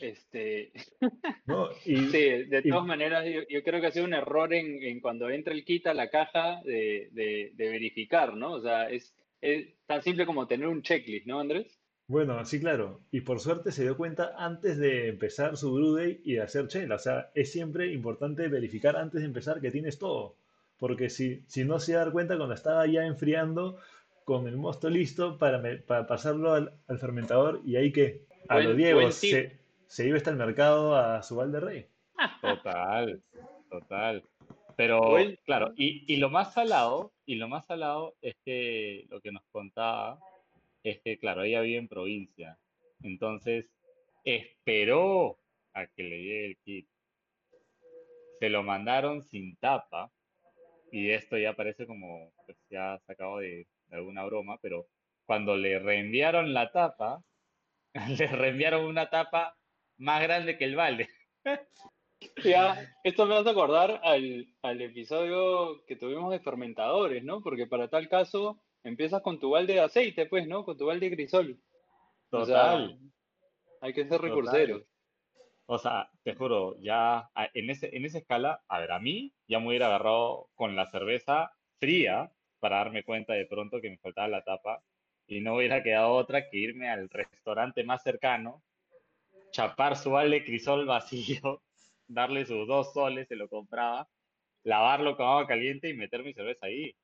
[0.00, 0.70] Este.
[1.82, 5.64] sí, de todas maneras, yo, creo que ha sido un error en, cuando entra el
[5.64, 8.52] kit a la caja de, de, verificar, ¿no?
[8.52, 11.80] O sea, es, es, tan simple como tener un checklist, ¿no, Andrés?
[12.06, 13.00] Bueno, sí, claro.
[13.10, 16.68] Y por suerte se dio cuenta antes de empezar su brew day y de hacer
[16.68, 16.94] chela.
[16.94, 20.36] O sea, es siempre importante verificar antes de empezar que tienes todo.
[20.78, 23.80] porque si, si no se da cuenta cuando estaba ya enfriando
[24.28, 29.10] con el mosto listo para, para pasarlo al, fermentador y ahí que a lo Diego
[29.10, 31.86] se, se iba hasta el mercado a su balde rey.
[32.42, 33.22] Total,
[33.70, 34.22] total.
[34.76, 39.32] Pero claro, y, y, lo más salado, y lo más salado es que lo que
[39.32, 40.20] nos contaba
[40.82, 42.58] es que, claro, ella vive en provincia.
[43.02, 43.64] Entonces,
[44.24, 45.38] esperó
[45.72, 46.88] a que le llegue el kit.
[48.40, 50.12] Se lo mandaron sin tapa.
[50.92, 54.86] Y esto ya parece como pues, ya sacado de, de alguna broma, pero
[55.26, 57.22] cuando le reenviaron la tapa,
[58.18, 59.56] le reenviaron una tapa
[59.98, 61.08] más grande que el balde.
[62.44, 67.40] Ya, esto me hace acordar al, al, episodio que tuvimos de fermentadores, ¿no?
[67.42, 70.64] Porque para tal caso empiezas con tu balde de aceite, pues, ¿no?
[70.64, 71.60] Con tu balde de crisol.
[72.28, 72.98] Total.
[73.80, 74.82] hay que ser recurseros.
[75.66, 79.60] O sea, te juro, ya en, ese, en esa escala, a ver, a mí ya
[79.60, 84.28] me hubiera agarrado con la cerveza fría para darme cuenta de pronto que me faltaba
[84.28, 84.82] la tapa
[85.26, 88.62] y no hubiera quedado otra que irme al restaurante más cercano,
[89.50, 91.62] chapar su de crisol vacío
[92.08, 94.08] darle sus dos soles, se lo compraba,
[94.64, 96.94] lavarlo con agua caliente y meter mi cerveza ahí.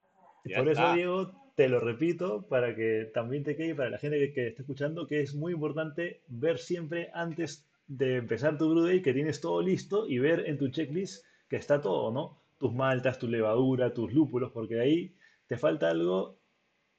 [0.55, 4.33] Por eso, Diego, te lo repito para que también te quede, para la gente que,
[4.33, 9.03] que está escuchando, que es muy importante ver siempre antes de empezar tu brew day
[9.03, 12.43] que tienes todo listo y ver en tu checklist que está todo, ¿no?
[12.59, 15.15] Tus maltas, tu levadura, tus lúpulos, porque de ahí
[15.55, 16.41] te falta algo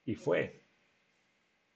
[0.06, 0.64] y fue.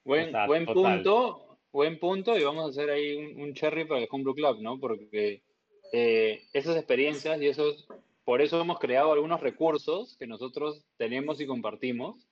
[0.05, 4.33] Buen, buen punto, buen punto, y vamos a hacer ahí un, cherry para el Homebrew
[4.33, 4.79] Club, ¿no?
[4.79, 5.43] Porque
[5.91, 7.85] eh, esas experiencias y esos,
[8.23, 12.25] por eso hemos creado algunos recursos que nosotros tenemos y compartimos.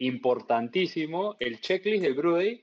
[0.00, 2.60] Importantísimo, el checklist del Brew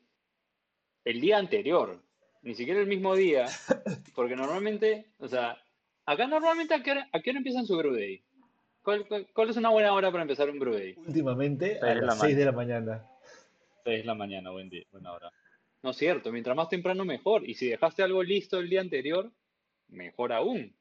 [1.05, 2.03] el día anterior,
[2.43, 3.47] ni siquiera el mismo día,
[4.15, 5.57] porque normalmente, o sea,
[6.05, 7.95] acá normalmente a qué hora, empiezan su Brew
[8.85, 12.45] ¿Cuál, ¿Cuál, es una buena hora para empezar un Brew Últimamente a las 6 de
[12.45, 13.03] la mañana.
[13.83, 15.31] 6 de la mañana, buen día, buena hora.
[15.81, 17.49] No es cierto, mientras más temprano mejor.
[17.49, 19.31] Y si dejaste algo listo el día anterior,
[19.87, 20.77] mejor aún.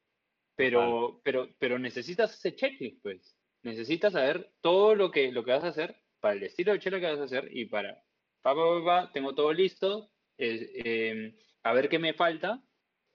[0.55, 3.35] Pero, pero, pero necesitas ese checklist, pues.
[3.63, 6.99] Necesitas saber todo lo que, lo que vas a hacer para el estilo de chela
[6.99, 8.03] que vas a hacer y para,
[8.43, 12.61] pa, tengo todo listo, em, a ver qué me falta.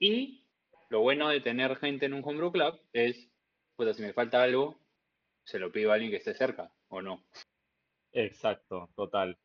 [0.01, 0.49] Y
[0.89, 3.30] lo bueno de tener gente en un homebrew club es,
[3.81, 4.79] pues si me falta algo,
[5.43, 7.25] se lo pido a alguien que esté cerca, ¿o no?
[8.13, 9.39] Exacto, total.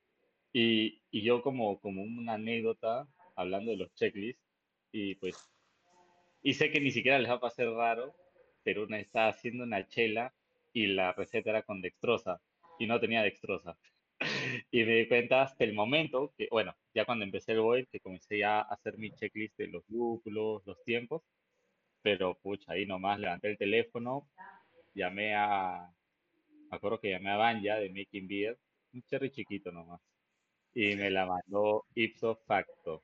[0.51, 4.43] Y, y yo como, como una anécdota, hablando de los checklists,
[4.91, 5.37] y pues
[6.43, 8.13] y sé que ni siquiera les va a pasar raro,
[8.61, 10.33] pero una estaba haciendo una chela
[10.73, 12.41] y la receta era con dextrosa
[12.77, 13.77] y no tenía dextrosa.
[14.69, 18.01] y me di cuenta hasta el momento que, bueno, ya cuando empecé el boil, que
[18.01, 21.23] comencé ya a hacer mi checklist de los lúpulos, los tiempos,
[22.05, 24.29] pero pucha, ahí nomás levanté el teléfono,
[24.93, 25.89] llamé a,
[26.69, 28.59] me acuerdo que llamé a Banja de Making Beer,
[28.93, 29.99] un cherry chiquito nomás,
[30.75, 33.01] y me la mandó ipso facto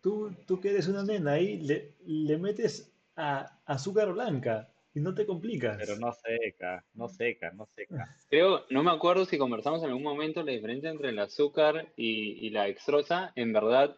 [0.00, 5.12] tú, tú que eres una nena ahí, le, le metes a azúcar blanca y no
[5.12, 5.76] te complicas.
[5.78, 8.16] Pero no seca, no seca, no seca.
[8.30, 12.46] Creo, no me acuerdo si conversamos en algún momento la diferencia entre el azúcar y,
[12.46, 13.32] y la extrosa.
[13.34, 13.96] En verdad,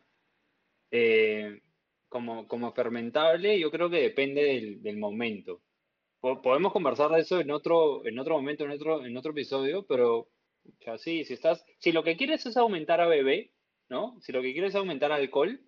[0.90, 1.60] eh,
[2.12, 5.62] como, como fermentable, yo creo que depende del, del momento.
[6.20, 10.28] podemos conversar de eso en otro, en otro momento, en otro, en otro episodio, pero
[10.80, 13.52] ya sí, si estás, si lo que quieres es aumentar a bebé,
[13.88, 14.20] ¿no?
[14.20, 15.60] Si lo que quieres es aumentar alcohol,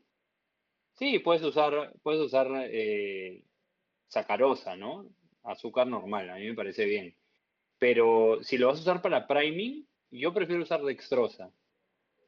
[0.94, 3.44] Sí, puedes usar, puedes usar eh,
[4.08, 5.08] sacarosa, ¿no?
[5.42, 7.16] Azúcar normal, a mí me parece bien.
[7.78, 11.52] Pero si lo vas a usar para priming, yo prefiero usar dextrosa.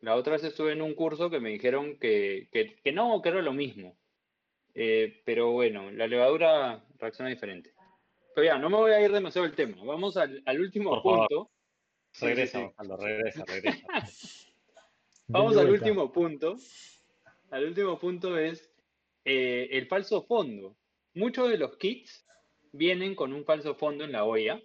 [0.00, 3.42] La otra vez estuve en un curso que me dijeron que, que, no, que era
[3.42, 3.96] lo mismo.
[4.78, 7.72] Eh, pero bueno, la levadura reacciona diferente.
[8.34, 9.78] Pero ya, no me voy a ir demasiado del tema.
[9.82, 11.50] Vamos al, último punto.
[12.20, 13.86] Regresa, regresa, regresa.
[15.28, 16.58] Vamos al último punto,
[17.50, 18.70] al último punto es
[19.24, 20.76] eh, el falso fondo.
[21.14, 22.26] Muchos de los kits
[22.72, 24.60] vienen con un falso fondo en la olla.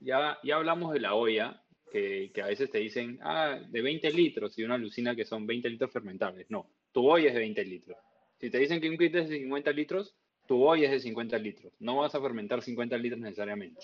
[0.00, 1.62] Ya, ya hablamos de la olla,
[1.92, 5.70] que, a veces te dicen, ah, de 20 litros, y una alucina que son 20
[5.70, 6.50] litros fermentables.
[6.50, 7.96] No, tu olla es de 20 litros.
[8.40, 10.16] Si te dicen que un kit es de 50 litros,
[10.46, 11.72] tu olla es de 50 litros.
[11.78, 13.80] No vas a fermentar 50 litros necesariamente.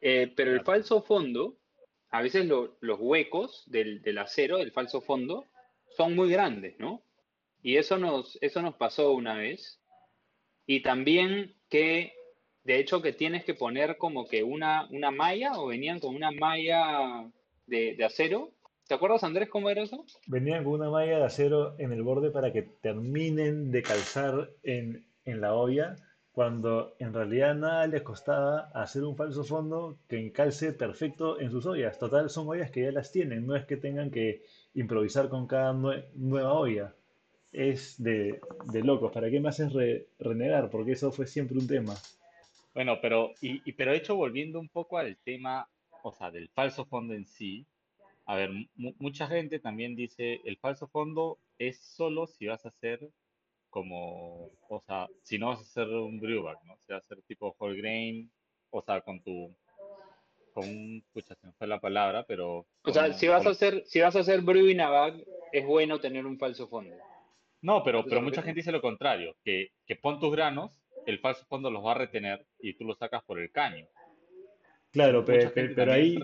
[0.00, 1.56] Eh, pero el falso fondo,
[2.10, 5.46] a veces los huecos del, del acero, del falso fondo,
[5.96, 7.02] son muy grandes, ¿no?
[7.62, 9.80] Y eso nos, eso nos pasó una vez.
[10.66, 12.12] Y también que,
[12.64, 16.32] de hecho, que tienes que poner como que una, una malla o venían con una
[16.32, 17.30] malla
[17.66, 18.52] de, acero.
[18.88, 20.04] ¿Te acuerdas, Andrés, cómo era eso?
[20.26, 25.06] Venían con una malla de acero en el borde para que terminen de calzar en,
[25.24, 25.96] en la olla
[26.32, 31.66] cuando en realidad nada les costaba hacer un falso fondo que encalce perfecto en sus
[31.66, 31.98] ollas.
[31.98, 34.42] Total, son ollas que ya las tienen, no es que tengan que
[34.74, 36.94] improvisar con cada nueva olla.
[37.52, 38.40] Es de,
[38.72, 39.12] de, locos.
[39.12, 39.70] ¿Para qué me haces
[40.18, 40.70] renegar?
[40.70, 41.94] Porque eso fue siempre un tema.
[42.72, 45.68] Bueno, pero, y, pero de hecho, volviendo un poco al tema,
[46.02, 47.66] o sea, del falso fondo en sí,
[48.32, 53.10] a ver, mucha gente también dice, el falso fondo es solo si vas a hacer
[53.68, 56.78] como, o sea, si no vas a hacer un brewback, ¿no?
[56.78, 58.32] Si vas a hacer tipo whole grain,
[58.70, 59.54] o sea, con tu,
[60.54, 62.66] con un, pucha, se me fue la palabra, pero...
[62.84, 65.22] O sea, si vas a hacer, si vas a hacer brewing a bag,
[65.52, 66.96] es bueno tener un falso fondo.
[67.60, 71.44] No, pero, pero mucha gente dice lo contrario, que, que pon tus granos, el falso
[71.50, 73.86] fondo los va a retener y tú los sacas por el caño.
[74.92, 76.18] Claro, pero, pero ahí...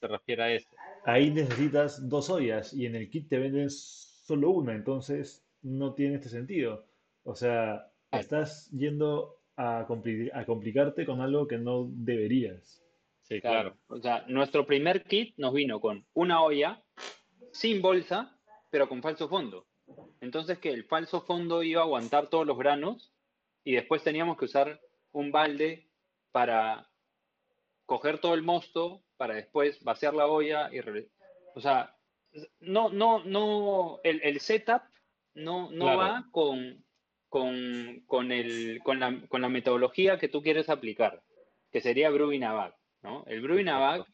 [0.00, 0.68] Se, refiere a eso.
[1.04, 6.16] Ahí necesitas dos ollas y en el kit te venden solo una, entonces no tiene
[6.16, 6.86] este sentido.
[7.22, 12.82] O sea, estás yendo a, a complicarte con algo que no deberías.
[13.22, 13.76] Sí, claro.
[13.86, 16.82] O sea, nuestro primer kit nos vino con una olla
[17.52, 18.36] sin bolsa,
[18.70, 19.66] pero con falso fondo.
[20.20, 23.12] Entonces que el falso fondo iba a aguantar todos los granos
[23.64, 24.80] y después teníamos que usar
[25.12, 25.88] un balde
[26.32, 26.89] para
[27.90, 30.78] coger todo el mosto, para después vaciar la olla y...
[31.56, 31.96] O sea,
[32.60, 34.82] no, no, no, el, el setup
[35.34, 36.84] no, no va con,
[37.28, 41.20] con, con, el, con, la, con, la, metodología que tú quieres aplicar,
[41.72, 42.72] que sería Brewing a
[43.02, 43.24] ¿no?
[43.26, 44.06] El Brewing a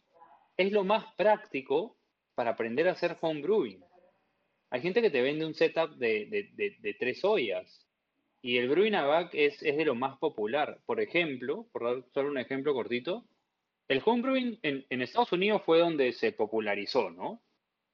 [0.57, 1.99] es lo más práctico
[2.35, 3.85] para aprender a hacer home brewing.
[4.71, 6.25] Hay gente que te vende un setup de,
[6.55, 7.87] de, de, tres ollas
[8.41, 10.81] y el Brewing a es, es, de lo más popular.
[10.87, 13.27] Por ejemplo, por dar solo un ejemplo cortito,
[13.89, 17.43] el home brewing en, en Estados Unidos fue donde se popularizó, ¿no?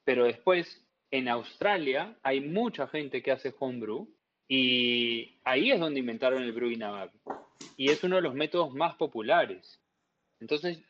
[0.05, 4.09] Pero después en Australia hay mucha gente que hace homebrew
[4.49, 7.11] y ahí es donde inventaron el brewing a
[7.76, 9.80] Y es uno de los métodos más populares.
[10.40, 10.82] Entonces,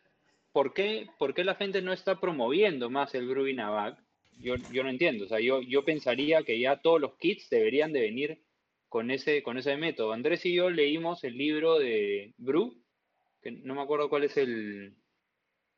[0.52, 3.98] ¿por qué, por qué la gente no está promoviendo más el brewing a
[4.38, 5.26] Yo, yo no entiendo.
[5.26, 8.42] O sea, yo, yo pensaría que ya todos los kits deberían de venir
[8.88, 10.12] con ese, con ese método.
[10.12, 12.81] Andrés y yo leímos el libro de Brew,
[13.50, 14.94] no me acuerdo cuál es el,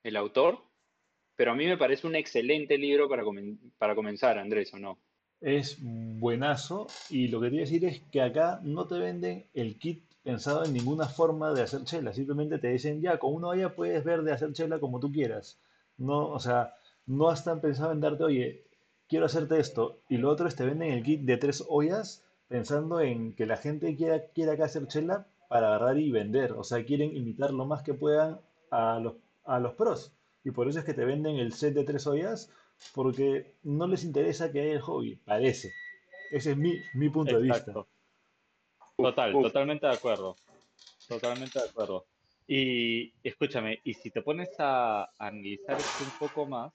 [0.03, 0.59] el autor,
[1.37, 3.25] pero a mí me parece un excelente libro para,
[3.79, 4.99] para comenzar, Andrés, ¿o no?
[5.41, 10.05] Es buenazo y lo que te decir es que acá no te venden el kit
[10.23, 14.03] pensado en ninguna forma de hacer chela, simplemente te dicen, ya, con una olla puedes
[14.05, 15.61] ver de hacer chela como tú quieras.
[15.99, 16.75] No, o sea,
[17.07, 18.65] no están pensando en darte, oye,
[19.07, 23.01] quiero hacerte esto, y lo otro es te venden el kit de tres ollas pensando
[23.01, 26.85] en que la gente quiera, quiera acá hacer chela para agarrar y vender, o sea,
[26.85, 28.41] quieren imitar lo más que puedan
[28.71, 29.15] a los,
[29.45, 30.13] a los pros.
[30.45, 32.51] Y por eso es que te venden el set de tres ollas,
[32.95, 35.73] porque no les interesa que haya el hobby, parece.
[36.31, 37.73] Ese es mi, mi punto de vista.
[38.97, 40.37] Total, totalmente de acuerdo.
[41.09, 42.07] Totalmente de acuerdo.
[42.47, 46.73] Y escúchame, y si te pones a, analizar esto un poco más,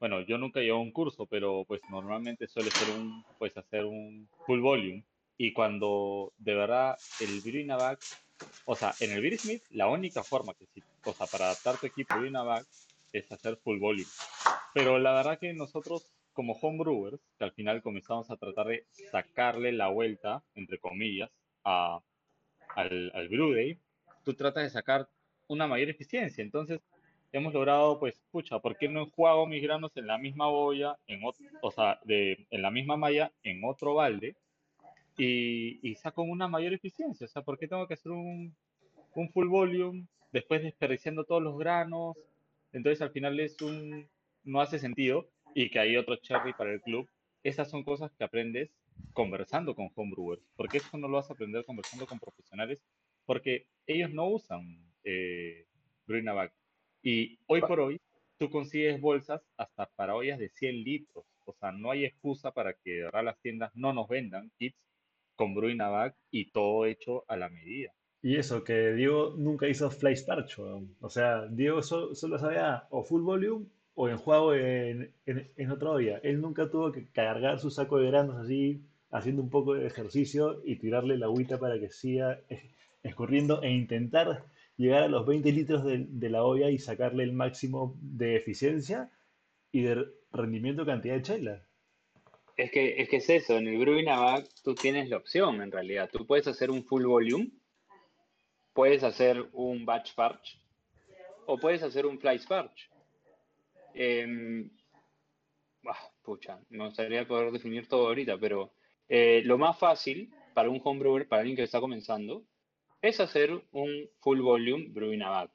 [0.00, 4.28] bueno, yo nunca llevo un curso, pero pues normalmente suele ser un, pues hacer un
[4.46, 5.04] full volume.
[5.38, 7.70] Y cuando de verdad el Brewing
[8.66, 10.66] o sea, en el Beer Smith, la única forma que,
[11.04, 12.36] o sea, para adaptar tu equipo Brewing
[13.12, 14.08] es hacer full volume.
[14.74, 16.06] Pero la verdad que nosotros
[16.36, 21.30] como homebrewers, que al final comenzamos a tratar de sacarle la vuelta, entre comillas,
[21.64, 21.98] a,
[22.74, 23.78] al, al brew day,
[24.22, 25.08] tú tratas de sacar
[25.48, 26.44] una mayor eficiencia.
[26.44, 26.80] Entonces,
[27.32, 31.20] hemos logrado, pues, pucha, ¿por qué no enjuago mis granos en la misma olla, en
[31.62, 34.36] o sea, de, en la misma malla, en otro balde,
[35.16, 37.26] y, y, saco una mayor eficiencia?
[37.26, 38.54] O sea, ¿por qué tengo que hacer un,
[39.16, 42.16] un full volume, después desperdiciando todos los granos,
[42.72, 44.08] entonces al final es un,
[44.44, 47.08] no hace sentido y que hay otro cherry para el club.
[47.42, 48.70] Esas son cosas que aprendes
[49.12, 52.82] conversando con homebrewers, porque eso no lo vas a aprender conversando con profesionales,
[53.24, 55.66] porque ellos no usan eh,
[56.06, 56.52] Bag.
[57.02, 58.00] Y hoy por hoy
[58.38, 61.24] tú consigues bolsas hasta para ollas de 100 litros.
[61.44, 64.85] O sea, no hay excusa para que las tiendas no nos vendan kits
[65.36, 67.92] con Bag y todo hecho a la medida.
[68.22, 73.22] Y eso, que Diego nunca hizo Fly Starch, o sea, Diego solo, sabía o full
[73.22, 76.18] volume o en juego en, en, otra olla.
[76.22, 80.60] Él nunca tuvo que cargar su saco de granos así, haciendo un poco de ejercicio
[80.64, 82.40] y tirarle la agüita para que siga
[83.02, 84.44] escurriendo e intentar
[84.76, 89.10] llegar a los 20 litros de, de la olla y sacarle el máximo de eficiencia
[89.72, 91.65] y de rendimiento cantidad de chela.
[92.56, 94.06] Es que, es que es eso, en el Brewing
[94.64, 96.08] tú tienes la opción en realidad.
[96.10, 97.50] Tú puedes hacer un full volume
[98.76, 100.60] puedes hacer un batch parch
[101.46, 102.90] o puedes hacer un fly sparch.
[103.94, 104.68] Eh,
[106.22, 108.74] pucha, me gustaría poder definir todo ahorita, pero
[109.08, 112.44] eh, lo más fácil para un homebrewer, para alguien que está comenzando,
[113.00, 115.50] es hacer un full volume brewing a bag.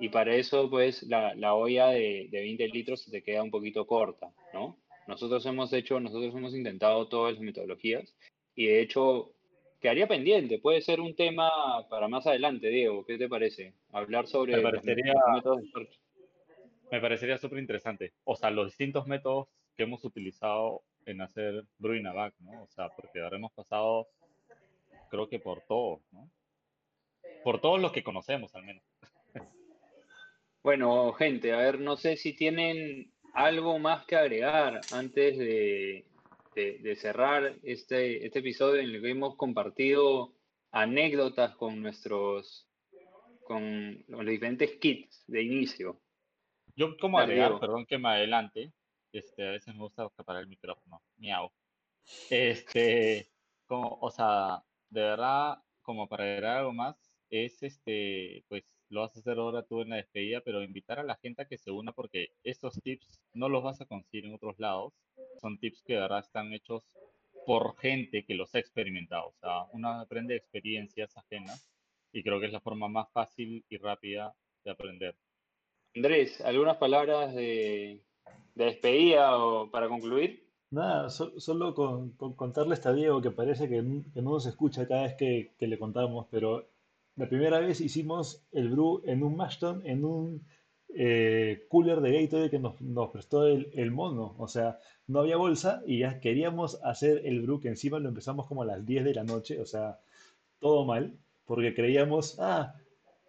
[0.00, 3.50] Y para eso, pues, la, la olla de, de 20 litros se te queda un
[3.50, 4.78] poquito corta, ¿no?
[5.06, 8.14] Nosotros hemos hecho, nosotros hemos intentado todas las metodologías
[8.54, 9.32] y de hecho
[9.80, 10.58] quedaría pendiente.
[10.58, 11.50] Puede ser un tema
[11.88, 13.04] para más adelante, Diego.
[13.04, 13.74] ¿Qué te parece?
[13.92, 15.98] Hablar sobre Me los parecería- métodos de storage.
[16.90, 18.12] Me parecería súper interesante.
[18.24, 22.62] O sea, los distintos métodos que hemos utilizado en hacer bag, ¿no?
[22.62, 24.08] O sea, porque ahora hemos pasado,
[25.10, 26.28] creo que por todos, ¿no?
[27.44, 28.82] Por todos los que conocemos, al menos.
[30.62, 36.06] Bueno, gente, a ver, no sé si tienen algo más que agregar antes de,
[36.54, 40.32] de- de cerrar este, este episodio en el que hemos compartido
[40.72, 42.66] anécdotas con nuestros,
[43.44, 46.00] con los diferentes kits de inicio.
[46.74, 47.60] Yo como agregar, Diego.
[47.60, 48.72] perdón que me adelante,
[49.12, 51.50] este, a veces me gusta apagar el micrófono, miau.
[52.30, 53.28] Este,
[53.66, 56.96] como, o sea, de verdad, como para agregar algo más,
[57.30, 61.04] es este, pues lo vas a hacer ahora tú en la despedida, pero invitar a
[61.04, 64.34] la gente a que se una porque estos tips no los vas a conseguir en
[64.34, 64.92] otros lados,
[65.40, 66.82] son tips que de verdad están hechos
[67.46, 71.68] por gente que los ha experimentado, o sea, uno aprende de experiencias ajenas
[72.12, 74.34] y creo que es la forma más fácil y rápida
[74.64, 75.16] de aprender.
[75.94, 78.02] Andrés, ¿algunas palabras de,
[78.54, 80.46] de despedida o para concluir?
[80.70, 85.04] Nada, so- solo con, con contarle a Diego que parece que, no nos escucha cada
[85.04, 86.68] vez que, que le contamos, pero
[87.16, 90.46] la primera vez hicimos el brew en un Mashton, en un
[90.94, 94.34] eh, cooler de Gatorade que nos, nos prestó el, el mono.
[94.38, 98.46] O sea, no había bolsa y ya queríamos hacer el brew, que encima lo empezamos
[98.46, 99.98] como a las 10 de la noche, o sea,
[100.60, 101.12] todo mal,
[101.46, 102.74] porque creíamos, ah,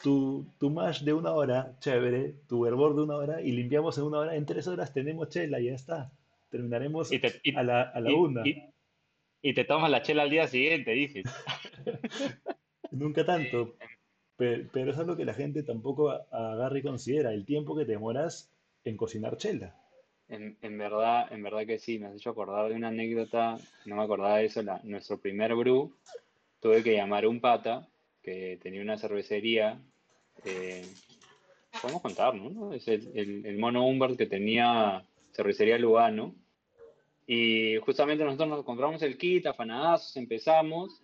[0.04, 4.04] tu, tu mash de una hora, chévere, tu hervor de una hora, y limpiamos en
[4.06, 6.12] una hora, en tres horas tenemos chela y ya está.
[6.50, 8.48] Terminaremos Y te, y- a la, a la y- una.
[8.48, 8.64] y-
[9.42, 11.24] y te tomas la chela al día siguiente, dices.
[12.98, 13.76] Nunca tanto.
[14.36, 17.94] Pe- Pero, es algo que la gente tampoco agarra y considera, el tiempo que te
[17.94, 18.52] demoras
[18.84, 19.76] en cocinar chela.
[20.30, 23.96] En, en verdad, en verdad que sí, me has hecho acordar de una anécdota, no
[23.96, 25.92] me acordaba de eso, la- nuestro primer brew,
[26.60, 27.88] tuve que llamar a un pata
[28.22, 29.80] que tenía una cervecería,
[30.44, 30.86] eh,
[31.82, 32.74] podemos contar, ¿no?
[32.74, 36.36] Es el, el- el mono Humbert que tenía cervecería Lugano,
[37.26, 41.02] y justamente nosotros nos compramos el kit, afanadazos, empezamos,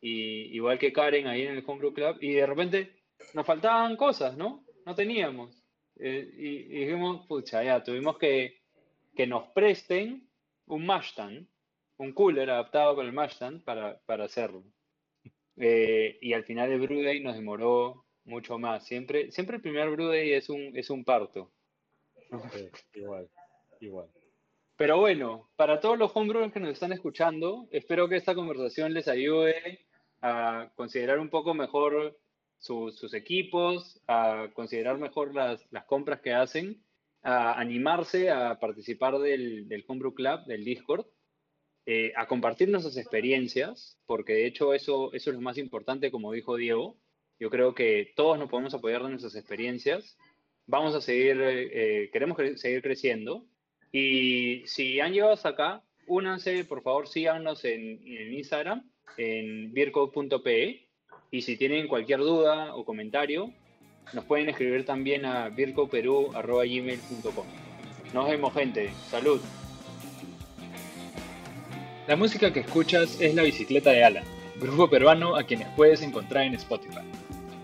[0.00, 2.92] y igual que Karen ahí en el Homebrew Club, y de repente
[3.34, 4.64] nos faltaban cosas, ¿no?
[4.86, 5.62] No teníamos.
[5.96, 8.62] Eh, y, y dijimos, pucha, ya, tuvimos que,
[9.16, 10.28] que nos presten
[10.66, 11.48] un mash stand,
[11.96, 14.64] un cooler adaptado para el mash stand para, para hacerlo.
[15.56, 18.86] Eh, y al final el brew day nos demoró mucho más.
[18.86, 21.50] Siempre, siempre el primer brew day es un, es un parto.
[22.52, 23.28] Sí, igual,
[23.80, 24.08] igual.
[24.76, 29.08] Pero bueno, para todos los homebrewers que nos están escuchando, espero que esta conversación les
[29.08, 29.87] ayude
[30.20, 32.18] a considerar un poco mejor
[32.58, 36.82] su- sus equipos, a considerar mejor las, compras que hacen,
[37.22, 41.06] a animarse a participar del, del Homebrew Club, del Discord,
[41.86, 46.32] eh, a compartir nuestras experiencias, porque de hecho eso, eso es lo más importante, como
[46.32, 46.98] dijo Diego.
[47.40, 50.18] Yo creo que todos nos podemos apoyar de nuestras experiencias.
[50.66, 53.46] Vamos a seguir, eh, eh, queremos seguir creciendo.
[53.90, 60.86] Y si han llegado hasta acá, únanse, por favor, síganos en, en Instagram, en beercode.pe.
[61.30, 63.52] Y si tienen cualquier duda o comentario,
[64.12, 67.46] nos pueden escribir también a beercodeperú.gmail.com.
[68.14, 68.90] Nos vemos, gente.
[69.10, 69.40] Salud.
[72.06, 74.24] La música que escuchas es La Bicicleta de Alan,
[74.58, 77.02] grupo peruano a quienes puedes encontrar en Spotify.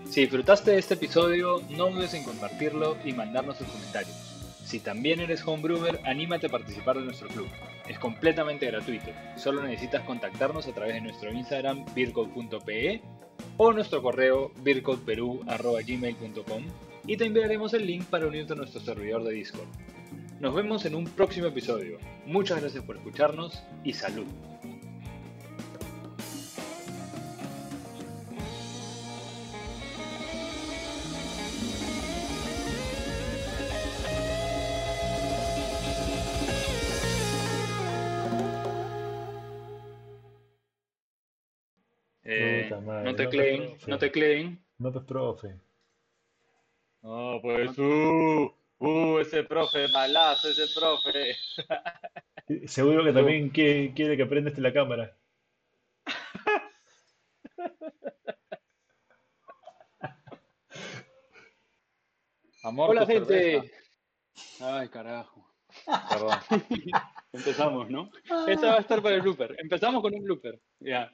[0.07, 4.15] Si disfrutaste de este episodio, no dudes en compartirlo y mandarnos tus comentarios.
[4.63, 7.47] Si también eres homebrewer, anímate a participar de nuestro club.
[7.87, 9.11] Es completamente gratuito.
[9.35, 13.01] Solo necesitas contactarnos a través de nuestro Instagram beercode.pe
[13.57, 16.63] o nuestro correo beercodeperú.gmail.com
[17.07, 19.67] y te enviaremos el link para unirte a nuestro servidor de Discord.
[20.39, 21.97] Nos vemos en un próximo episodio.
[22.25, 24.25] Muchas gracias por escucharnos y salud.
[42.85, 43.91] Madre, no no te me cleen, profe.
[43.91, 44.65] no te cleen.
[44.77, 45.59] No, pues, profe.
[47.01, 51.35] No, pues, uh, uh, ese profe, malazo, ese profe.
[52.67, 55.15] Seguro que también quiere, quiere que aprendas la cámara.
[62.63, 63.71] Amor, Hola gente.
[64.59, 65.47] Ay, carajo.
[66.09, 66.37] Perdón.
[67.31, 68.09] Empezamos, ¿no?
[68.47, 69.55] Esta va a estar para el blooper.
[69.59, 70.59] Empezamos con un blooper.
[70.79, 71.11] Ya.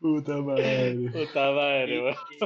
[0.00, 1.10] Puta madre.
[1.12, 2.16] Puta madre, Y- weón.
[2.30, 2.38] y